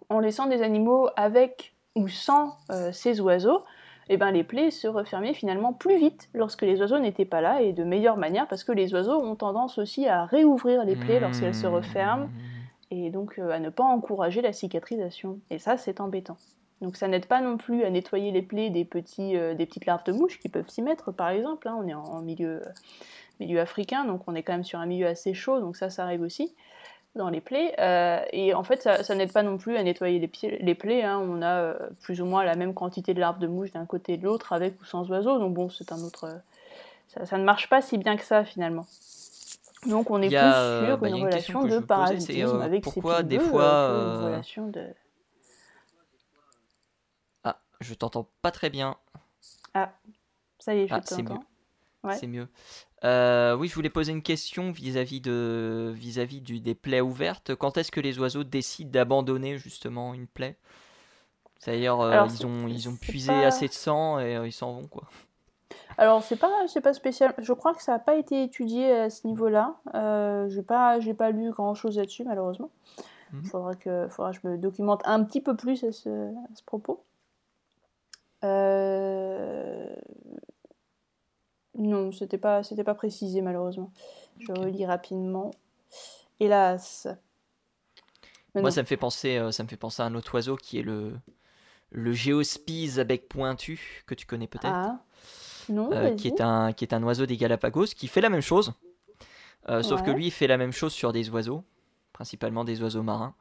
en 0.10 0.20
laissant 0.20 0.48
des 0.48 0.62
animaux 0.62 1.10
avec 1.16 1.74
ou 1.96 2.08
sans 2.08 2.58
euh, 2.70 2.92
ces 2.92 3.20
oiseaux, 3.22 3.64
eh 4.08 4.18
ben, 4.18 4.32
les 4.32 4.44
plaies 4.44 4.72
se 4.72 4.88
refermaient 4.88 5.34
finalement 5.34 5.74
plus 5.74 5.98
vite 5.98 6.30
lorsque 6.34 6.62
les 6.62 6.80
oiseaux 6.80 7.00
n'étaient 7.00 7.26
pas 7.26 7.42
là 7.42 7.62
et 7.62 7.74
de 7.74 7.84
meilleure 7.84 8.18
manière 8.18 8.48
parce 8.48 8.64
que 8.64 8.72
les 8.72 8.94
oiseaux 8.94 9.20
ont 9.22 9.36
tendance 9.36 9.78
aussi 9.78 10.08
à 10.08 10.26
réouvrir 10.26 10.84
les 10.84 10.96
plaies 10.96 11.20
lorsqu'elles 11.20 11.56
se 11.56 11.68
referment 11.68 12.30
et 12.90 13.12
donc 13.12 13.38
à 13.38 13.60
ne 13.60 13.70
pas 13.70 13.84
encourager 13.84 14.42
la 14.42 14.52
cicatrisation. 14.52 15.40
Et 15.52 15.60
ça, 15.60 15.78
c'est 15.78 16.02
embêtant. 16.02 16.38
Donc 16.82 16.96
ça 16.96 17.08
n'aide 17.08 17.26
pas 17.26 17.42
non 17.42 17.58
plus 17.58 17.84
à 17.84 17.89
nettoyer 17.89 18.32
les 18.32 18.42
plaies 18.42 18.70
des, 18.70 18.86
petits, 18.86 19.34
des 19.34 19.65
petites 19.65 19.86
larves 19.86 20.04
de 20.06 20.13
mouches 20.13 20.39
qui 20.39 20.50
peuvent 20.50 20.70
s'y 20.70 20.82
mettre, 20.82 21.12
par 21.12 21.30
exemple. 21.30 21.68
Hein. 21.68 21.78
on 21.80 21.88
est 21.88 21.94
en 21.94 22.22
milieu 22.22 22.62
milieu 23.39 23.60
africain, 23.60 24.06
donc 24.06 24.22
on 24.28 24.36
est 24.36 24.44
quand 24.44 24.54
même 24.54 24.63
sur 24.63 24.80
un 24.80 24.86
milieu 24.86 25.08
assez 25.08 25.34
chaud, 25.34 25.60
donc 25.60 25.76
ça, 25.76 25.89
ça 25.89 26.04
arrive 26.04 26.22
aussi 26.22 26.54
dans 27.15 27.30
les 27.30 27.42
plaies. 27.42 27.74
Euh, 27.80 28.20
et 28.32 28.54
en 28.54 28.63
fait, 28.63 28.82
ça, 28.82 29.15
n'aide 29.15 29.32
pas 29.32 29.44
non 29.44 29.58
plus 29.58 29.76
à 29.78 29.84
nettoyer 29.84 30.20
les, 30.20 30.76
plaies. 30.76 31.04
Hein. 31.04 31.20
On 31.20 31.42
a 31.42 31.56
euh, 31.56 31.74
plus 32.02 32.22
ou 32.22 32.26
moins 32.26 32.44
la 32.44 32.56
même 32.56 32.74
quantité 32.74 33.13
de 33.13 33.20
larves 33.20 33.39
de 33.39 33.48
mouche 33.48 33.72
d'un 33.72 33.86
côté 33.86 34.13
et 34.13 34.18
de 34.18 34.24
l'autre, 34.24 34.54
avec 34.54 34.80
ou 34.82 34.86
sans 34.86 35.10
oiseaux. 35.10 35.39
Donc 35.39 35.54
bon, 35.54 35.70
c'est 35.70 35.92
un 35.92 36.02
autre. 36.02 36.26
Euh, 36.26 37.26
ça, 37.26 37.38
ne 37.38 37.44
marche 37.44 37.70
pas 37.70 37.82
si 37.82 37.98
bien 37.98 38.15
que 38.15 38.24
ça 38.24 38.44
finalement. 38.44 38.86
Donc 39.88 40.12
on 40.12 40.22
est 40.22 40.28
plus 40.28 40.36
sur 40.36 40.98
bah, 40.98 41.08
une, 41.08 41.24
relation 41.24 41.63
de 41.63 41.80
parasitisme 41.80 42.62
avec 42.62 42.84
pourquoi 42.84 43.24
des 43.24 43.39
fois 43.39 43.63
une 43.63 44.26
relation 44.26 44.68
de. 44.68 44.84
Je 47.82 47.94
t'entends 47.94 48.30
pas 48.42 48.52
très 48.52 48.70
bien. 48.70 48.98
Ah, 49.74 49.92
ça 50.60 50.76
y 50.76 50.80
est, 50.80 50.88
je 50.88 50.94
ah, 50.94 51.02
t'entends. 51.02 51.44
C'est 52.13 52.28
mieux. 52.28 52.48
Euh, 53.04 53.56
oui, 53.56 53.68
je 53.68 53.76
voulais 53.76 53.89
poser 53.89 54.12
une 54.12 54.22
question 54.22 54.72
vis-à-vis 54.72 55.22
de 55.22 55.92
vis-à-vis 55.96 56.42
des 56.42 56.76
plaies 56.76 57.02
ouvertes. 57.02 57.56
Quand 57.56 57.78
est-ce 57.78 57.92
que 57.92 58.00
les 58.00 58.20
oiseaux 58.20 58.44
décident 58.44 58.92
d'abandonner 58.92 59.58
justement 59.58 60.13
une 60.13 60.28
plaie? 60.28 60.58
C'est-à-dire 61.60 62.00
euh, 62.00 62.26
ils 62.26 62.46
ont 62.46 62.68
ils 62.68 62.88
ont 62.88 62.96
puisé 62.96 63.34
assez 63.34 63.68
de 63.68 63.74
sang 63.74 64.20
et 64.20 64.38
euh, 64.38 64.48
ils 64.48 64.54
s'en 64.54 64.74
vont 64.74 64.88
quoi. 64.88 65.04
Alors 65.98 66.24
c'est 66.24 66.38
pas 66.38 66.68
c'est 66.68 66.82
pas 66.82 66.94
spécial. 66.94 67.34
Je 67.38 67.52
crois 67.52 67.74
que 67.74 67.84
ça 67.84 67.92
n'a 67.92 68.00
pas 68.00 68.15
été 68.15 68.44
étudié 68.44 68.92
à 68.92 69.10
ce 69.10 69.28
niveau-là. 69.28 69.76
Euh, 69.94 70.48
j'ai 70.48 70.63
pas 70.63 71.02
j'ai 71.02 71.13
pas 71.13 71.32
lu 71.32 71.52
grand 71.52 71.76
chose 71.76 71.98
là-dessus 71.98 72.24
malheureusement. 72.24 72.70
Il 73.34 73.39
mhm. 73.39 73.46
faudra 73.46 73.76
que 73.76 74.08
faudra 74.10 74.32
que 74.32 74.39
je 74.42 74.48
me 74.48 74.58
documente 74.58 75.02
un 75.06 75.24
petit 75.24 75.42
peu 75.42 75.56
plus 75.56 75.84
à 75.84 75.92
ce, 75.92 76.10
à 76.10 76.56
ce 76.56 76.63
propos. 76.63 77.04
Euh, 78.43 79.95
non, 81.75 82.12
c'était 82.12 82.38
pas, 82.38 82.63
c'était 82.63 82.84
pas 82.84 82.95
précisé 82.95 83.41
malheureusement. 83.41 83.91
Je 84.39 84.52
relis 84.52 84.86
rapidement. 84.86 85.52
Hélas. 86.39 87.08
Moi, 88.56 88.71
ça 88.71 88.82
me 88.82 88.88
fait 88.88 88.97
penser, 88.97 89.38
euh, 89.38 89.52
ça 89.52 89.63
me 89.63 89.67
fait 89.67 89.78
penser 89.78 90.02
à 90.02 90.06
un 90.06 90.15
autre 90.15 90.34
oiseau 90.34 90.56
qui 90.56 90.80
est 90.80 90.84
le 90.84 91.13
le 91.91 92.13
géospise 92.13 92.99
à 92.99 93.04
bec 93.04 93.28
pointu 93.28 94.04
que 94.06 94.13
tu 94.13 94.25
connais 94.25 94.47
peut-être. 94.47 94.67
Ah. 94.73 94.99
Non. 95.69 95.91
Euh, 95.91 96.15
qui 96.15 96.28
est 96.28 96.41
un 96.41 96.73
qui 96.73 96.84
est 96.86 96.93
un 96.93 97.04
oiseau 97.04 97.25
des 97.25 97.38
Galapagos 97.38 97.88
qui 97.95 98.08
fait 98.08 98.21
la 98.21 98.30
même 98.30 98.41
chose. 98.41 98.73
Euh, 99.67 99.84
sauf 99.84 100.04
que 100.04 100.12
lui, 100.12 100.28
il 100.28 100.32
fait 100.32 100.47
la 100.47 100.58
même 100.58 100.71
chose 100.71 100.93
sur 100.93 101.12
des 101.12 101.30
oiseaux, 101.30 101.63
principalement 102.13 102.63
des 102.63 102.82
oiseaux 102.82 103.04
marins. 103.04 103.36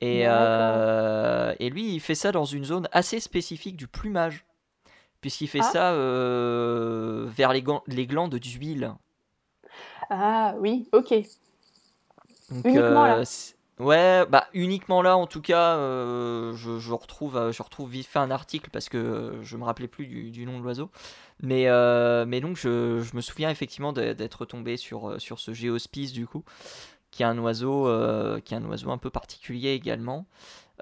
Et, 0.00 0.22
euh, 0.26 1.54
et 1.58 1.70
lui, 1.70 1.94
il 1.94 2.00
fait 2.00 2.14
ça 2.14 2.30
dans 2.30 2.44
une 2.44 2.64
zone 2.64 2.88
assez 2.92 3.20
spécifique 3.20 3.76
du 3.76 3.88
plumage. 3.88 4.44
Puisqu'il 5.20 5.48
fait 5.48 5.60
ah. 5.60 5.70
ça 5.72 5.92
euh, 5.92 7.26
vers 7.28 7.52
les, 7.52 7.64
les, 7.88 8.06
glandes 8.06 8.36
d'huile. 8.36 8.94
Ah 10.10 10.54
oui, 10.60 10.88
ok. 10.92 11.12
Uniquement 12.64 13.06
là. 13.06 13.22
Ouais, 13.80 14.26
bah 14.26 14.48
uniquement 14.54 15.02
là 15.02 15.16
en 15.16 15.28
tout 15.28 15.40
cas, 15.40 15.76
je, 15.76 16.78
je, 16.80 16.92
retrouve, 16.92 17.52
je 17.52 17.62
retrouve 17.62 17.90
vite 17.90 18.06
fait 18.06 18.18
un 18.18 18.30
article 18.32 18.70
parce 18.72 18.88
que 18.88 19.38
je 19.42 19.56
me 19.56 19.62
rappelais 19.64 19.86
plus 19.86 20.06
du, 20.06 20.30
du 20.30 20.46
nom 20.46 20.58
de 20.58 20.64
l'oiseau. 20.64 20.90
Mais, 21.40 21.66
mais 22.26 22.40
donc 22.40 22.56
je, 22.56 23.00
je, 23.00 23.16
me 23.16 23.20
souviens 23.20 23.50
effectivement 23.50 23.92
d'être 23.92 24.46
tombé 24.46 24.76
sur, 24.76 25.20
sur 25.20 25.38
ce 25.40 25.52
géospice 25.52 26.12
du 26.12 26.26
coup 26.26 26.44
qui 27.10 27.22
est 27.22 27.26
un 27.26 27.38
oiseau, 27.38 27.88
euh, 27.88 28.40
qui 28.40 28.54
est 28.54 28.56
un 28.56 28.64
oiseau 28.64 28.90
un 28.90 28.98
peu 28.98 29.10
particulier 29.10 29.70
également. 29.72 30.26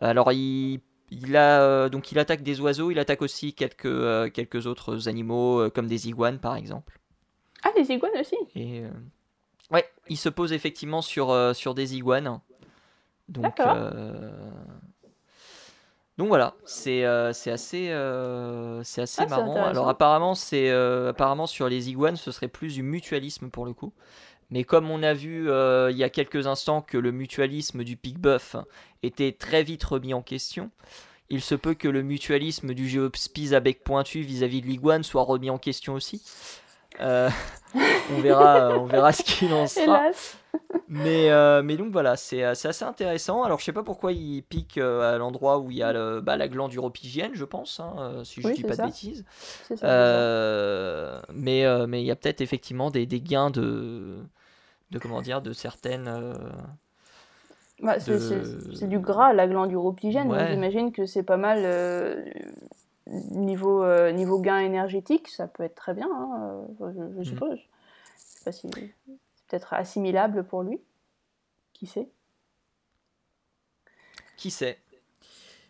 Alors 0.00 0.32
il, 0.32 0.80
il 1.10 1.36
a 1.36 1.62
euh, 1.62 1.88
donc 1.88 2.12
il 2.12 2.18
attaque 2.18 2.42
des 2.42 2.60
oiseaux, 2.60 2.90
il 2.90 2.98
attaque 2.98 3.22
aussi 3.22 3.54
quelques, 3.54 3.86
euh, 3.86 4.28
quelques 4.30 4.66
autres 4.66 5.08
animaux 5.08 5.70
comme 5.70 5.86
des 5.86 6.08
iguanes 6.08 6.38
par 6.38 6.56
exemple. 6.56 6.98
Ah 7.64 7.70
des 7.76 7.90
iguanes 7.92 8.18
aussi. 8.20 8.36
Et 8.54 8.82
ouais, 9.70 9.88
il 10.08 10.16
se 10.16 10.28
pose 10.28 10.52
effectivement 10.52 11.02
sur, 11.02 11.34
sur 11.54 11.74
des 11.74 11.96
iguanes. 11.96 12.40
Donc 13.28 13.60
donc 16.18 16.28
voilà, 16.28 16.54
c'est 16.64 17.04
c'est 17.34 17.50
assez, 17.50 17.86
c'est 18.84 19.02
assez 19.02 19.22
ah, 19.22 19.26
marrant. 19.26 19.64
Alors 19.64 19.88
apparemment, 19.88 20.34
c'est 20.34 20.70
apparemment 20.70 21.46
sur 21.46 21.68
les 21.68 21.90
iguanes, 21.90 22.16
ce 22.16 22.30
serait 22.30 22.48
plus 22.48 22.74
du 22.74 22.82
mutualisme 22.82 23.50
pour 23.50 23.66
le 23.66 23.72
coup. 23.72 23.92
Mais 24.50 24.64
comme 24.64 24.90
on 24.90 25.02
a 25.02 25.12
vu 25.12 25.50
euh, 25.50 25.90
il 25.90 25.96
y 25.96 26.04
a 26.04 26.10
quelques 26.10 26.46
instants 26.46 26.80
que 26.80 26.96
le 26.96 27.10
mutualisme 27.10 27.82
du 27.82 27.96
Pigbuff 27.96 28.56
était 29.02 29.32
très 29.32 29.62
vite 29.62 29.82
remis 29.82 30.14
en 30.14 30.22
question, 30.22 30.70
il 31.30 31.40
se 31.40 31.56
peut 31.56 31.74
que 31.74 31.88
le 31.88 32.02
mutualisme 32.02 32.72
du 32.72 32.88
Geospiz 32.88 33.54
à 33.54 33.60
bec 33.60 33.82
pointu 33.82 34.20
vis-à-vis 34.20 34.62
de 34.62 34.66
l'iguane 34.66 35.02
soit 35.02 35.24
remis 35.24 35.50
en 35.50 35.58
question 35.58 35.94
aussi. 35.94 36.22
Euh, 37.00 37.28
on, 37.74 38.20
verra, 38.20 38.78
on 38.78 38.86
verra 38.86 39.12
ce 39.12 39.24
qu'il 39.24 39.52
en 39.52 39.66
sera. 39.66 40.10
Mais, 40.88 41.30
euh, 41.30 41.62
mais 41.62 41.76
donc 41.76 41.90
voilà, 41.90 42.16
c'est 42.16 42.44
assez 42.44 42.84
intéressant. 42.84 43.42
Alors 43.42 43.58
je 43.58 43.64
sais 43.64 43.72
pas 43.72 43.82
pourquoi 43.82 44.12
il 44.12 44.44
pique 44.44 44.78
à 44.78 45.18
l'endroit 45.18 45.58
où 45.58 45.72
il 45.72 45.78
y 45.78 45.82
a 45.82 45.92
le, 45.92 46.20
bah, 46.20 46.36
la 46.36 46.46
glande 46.46 46.72
uropigienne, 46.72 47.32
je 47.34 47.44
pense, 47.44 47.80
hein, 47.80 48.22
si 48.24 48.40
je 48.40 48.46
ne 48.46 48.54
dis 48.54 48.62
pas 48.62 48.76
de 48.76 48.82
bêtises. 48.84 49.24
mais 51.34 51.86
mais 51.88 52.02
il 52.02 52.06
y 52.06 52.12
a 52.12 52.16
peut-être 52.16 52.40
effectivement 52.40 52.92
des, 52.92 53.06
des 53.06 53.20
gains 53.20 53.50
de 53.50 54.24
de 54.90 54.98
comment 54.98 55.22
dire 55.22 55.42
de 55.42 55.52
certaines 55.52 56.08
euh, 56.08 56.32
bah, 57.80 57.98
c'est 58.00 58.88
du 58.88 58.98
gras 58.98 59.32
la 59.32 59.46
glande 59.46 59.72
uropigène 59.72 60.32
j'imagine 60.50 60.92
que 60.92 61.06
c'est 61.06 61.22
pas 61.22 61.36
mal 61.36 61.60
euh, 61.64 62.24
niveau 63.06 63.82
euh, 63.82 64.12
niveau 64.12 64.40
gain 64.40 64.58
énergétique 64.58 65.28
ça 65.28 65.46
peut 65.46 65.64
être 65.64 65.74
très 65.74 65.94
bien 65.94 66.08
hein, 66.10 66.66
je, 66.80 67.00
mhm. 67.00 67.24
suppose. 67.24 67.58
Pas 68.44 68.52
si 68.52 68.68
c'est 68.72 68.94
peut-être 69.48 69.74
assimilable 69.74 70.44
pour 70.44 70.62
lui. 70.62 70.80
Qui 71.72 71.86
sait? 71.86 72.08
Qui 74.36 74.52
sait? 74.52 74.78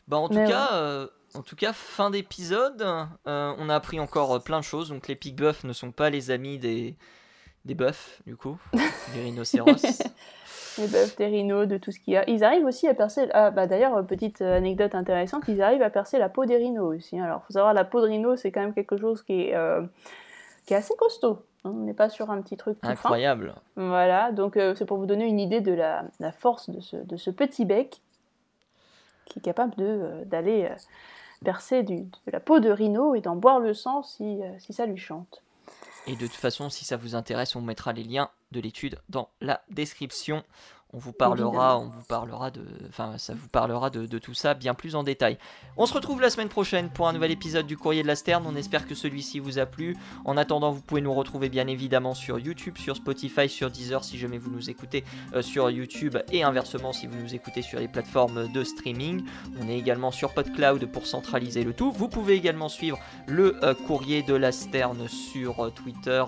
Bah 0.08 0.18
en 0.18 0.28
tout 0.28 0.34
cas 0.34 1.08
en 1.34 1.42
tout 1.42 1.56
cas, 1.56 1.74
fin 1.74 2.10
d'épisode, 2.10 2.82
on 3.26 3.68
a 3.68 3.74
appris 3.74 4.00
encore 4.00 4.42
plein 4.42 4.58
de 4.58 4.64
choses. 4.64 4.88
Donc 4.88 5.08
les 5.08 5.16
pig 5.16 5.36
buffs 5.36 5.64
ne 5.64 5.72
sont 5.72 5.90
pas 5.90 6.08
les 6.10 6.30
amis 6.30 6.58
des, 6.58 6.96
des 7.66 7.74
bœufs, 7.74 8.20
du 8.26 8.36
coup, 8.36 8.56
des 8.72 9.22
rhinocéros. 9.22 9.74
des 10.78 10.86
bœufs, 10.86 11.16
des 11.16 11.26
rhinos, 11.26 11.66
de 11.66 11.76
tout 11.76 11.90
ce 11.90 11.98
qu'il 11.98 12.14
y 12.14 12.16
a. 12.16 12.28
Ils 12.30 12.44
arrivent 12.44 12.64
aussi 12.64 12.86
à 12.86 12.94
percer. 12.94 13.28
Ah, 13.34 13.50
bah 13.50 13.66
d'ailleurs, 13.66 14.06
petite 14.06 14.40
anecdote 14.40 14.94
intéressante, 14.94 15.42
ils 15.48 15.60
arrivent 15.60 15.82
à 15.82 15.90
percer 15.90 16.18
la 16.18 16.28
peau 16.28 16.44
des 16.44 16.56
rhinos 16.56 16.96
aussi. 16.96 17.18
Alors, 17.18 17.44
faut 17.44 17.52
savoir, 17.52 17.74
la 17.74 17.84
peau 17.84 18.00
de 18.00 18.06
rhino, 18.06 18.36
c'est 18.36 18.52
quand 18.52 18.60
même 18.60 18.72
quelque 18.72 18.96
chose 18.96 19.22
qui 19.22 19.42
est, 19.42 19.56
euh, 19.56 19.82
qui 20.64 20.74
est 20.74 20.76
assez 20.76 20.94
costaud. 20.96 21.42
Hein. 21.64 21.72
On 21.74 21.84
n'est 21.84 21.94
pas 21.94 22.08
sur 22.08 22.30
un 22.30 22.40
petit 22.40 22.56
truc 22.56 22.78
incroyable. 22.82 23.54
Voilà, 23.74 24.30
donc 24.30 24.56
euh, 24.56 24.74
c'est 24.76 24.86
pour 24.86 24.98
vous 24.98 25.06
donner 25.06 25.26
une 25.26 25.40
idée 25.40 25.60
de 25.60 25.72
la, 25.72 26.04
la 26.20 26.30
force 26.30 26.70
de 26.70 26.80
ce, 26.80 26.96
de 26.96 27.16
ce, 27.16 27.30
petit 27.30 27.64
bec 27.64 28.00
qui 29.24 29.40
est 29.40 29.42
capable 29.42 29.74
euh, 29.80 30.24
d'aller 30.24 30.70
percer 31.44 31.82
du, 31.82 32.02
de 32.02 32.32
la 32.32 32.38
peau 32.38 32.60
de 32.60 32.70
rhino 32.70 33.16
et 33.16 33.20
d'en 33.20 33.34
boire 33.34 33.58
le 33.58 33.74
sang 33.74 34.04
si, 34.04 34.38
si 34.58 34.72
ça 34.72 34.86
lui 34.86 34.96
chante. 34.96 35.42
Et 36.08 36.14
de 36.14 36.26
toute 36.26 36.36
façon, 36.36 36.70
si 36.70 36.84
ça 36.84 36.96
vous 36.96 37.16
intéresse, 37.16 37.56
on 37.56 37.60
mettra 37.60 37.92
les 37.92 38.04
liens 38.04 38.30
de 38.52 38.60
l'étude 38.60 39.00
dans 39.08 39.30
la 39.40 39.62
description 39.70 40.44
on 40.96 40.98
vous 40.98 41.12
parlera, 41.12 41.78
on 41.78 41.88
vous 41.88 42.04
parlera 42.08 42.50
de, 42.50 42.62
enfin, 42.88 43.18
ça 43.18 43.34
vous 43.34 43.48
parlera 43.48 43.90
de, 43.90 44.18
tout 44.18 44.32
ça 44.32 44.54
bien 44.54 44.72
plus 44.72 44.94
en 44.94 45.02
détail. 45.02 45.36
On 45.76 45.84
se 45.84 45.92
retrouve 45.92 46.22
la 46.22 46.30
semaine 46.30 46.48
prochaine 46.48 46.88
pour 46.88 47.06
un 47.06 47.12
nouvel 47.12 47.30
épisode 47.30 47.66
du 47.66 47.76
Courrier 47.76 48.02
de 48.02 48.06
la 48.06 48.16
Sterne. 48.16 48.44
On 48.46 48.56
espère 48.56 48.86
que 48.86 48.94
celui-ci 48.94 49.38
vous 49.38 49.58
a 49.58 49.66
plu. 49.66 49.94
En 50.24 50.38
attendant, 50.38 50.70
vous 50.70 50.80
pouvez 50.80 51.02
nous 51.02 51.12
retrouver 51.12 51.50
bien 51.50 51.66
évidemment 51.66 52.14
sur 52.14 52.38
YouTube, 52.38 52.78
sur 52.78 52.96
Spotify, 52.96 53.46
sur 53.46 53.70
Deezer 53.70 54.04
si 54.04 54.16
jamais 54.16 54.38
vous 54.38 54.50
nous 54.50 54.70
écoutez 54.70 55.04
euh, 55.34 55.42
sur 55.42 55.70
YouTube 55.70 56.16
et 56.32 56.42
inversement 56.42 56.94
si 56.94 57.06
vous 57.06 57.18
nous 57.18 57.34
écoutez 57.34 57.60
sur 57.60 57.78
les 57.78 57.88
plateformes 57.88 58.50
de 58.50 58.64
streaming. 58.64 59.22
On 59.60 59.68
est 59.68 59.76
également 59.76 60.10
sur 60.10 60.32
PodCloud 60.32 60.86
pour 60.86 61.06
centraliser 61.06 61.62
le 61.62 61.74
tout. 61.74 61.92
Vous 61.92 62.08
pouvez 62.08 62.36
également 62.36 62.70
suivre 62.70 62.98
le 63.26 63.62
euh, 63.62 63.74
Courrier 63.74 64.22
de 64.22 64.34
la 64.34 64.50
Sterne 64.50 65.08
sur 65.08 65.60
euh, 65.60 65.68
Twitter 65.68 66.24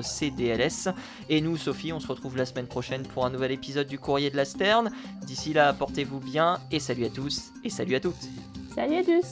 @cdls. 0.00 0.94
Et 1.28 1.40
nous, 1.40 1.56
Sophie, 1.56 1.92
on 1.92 1.98
se 1.98 2.06
retrouve 2.06 2.36
la 2.36 2.46
semaine 2.46 2.68
prochaine 2.68 3.02
pour 3.02 3.26
un 3.26 3.30
nouvel 3.30 3.50
épisode 3.50 3.88
courrier 3.98 4.30
de 4.30 4.36
la 4.36 4.44
Sterne. 4.44 4.90
D'ici 5.26 5.52
là, 5.52 5.72
portez-vous 5.72 6.20
bien 6.20 6.58
et 6.70 6.80
salut 6.80 7.04
à 7.06 7.10
tous 7.10 7.52
et 7.64 7.70
salut 7.70 7.96
à 7.96 8.00
toutes. 8.00 8.14
Salut 8.74 8.96
à 8.96 9.02
tous. 9.04 9.24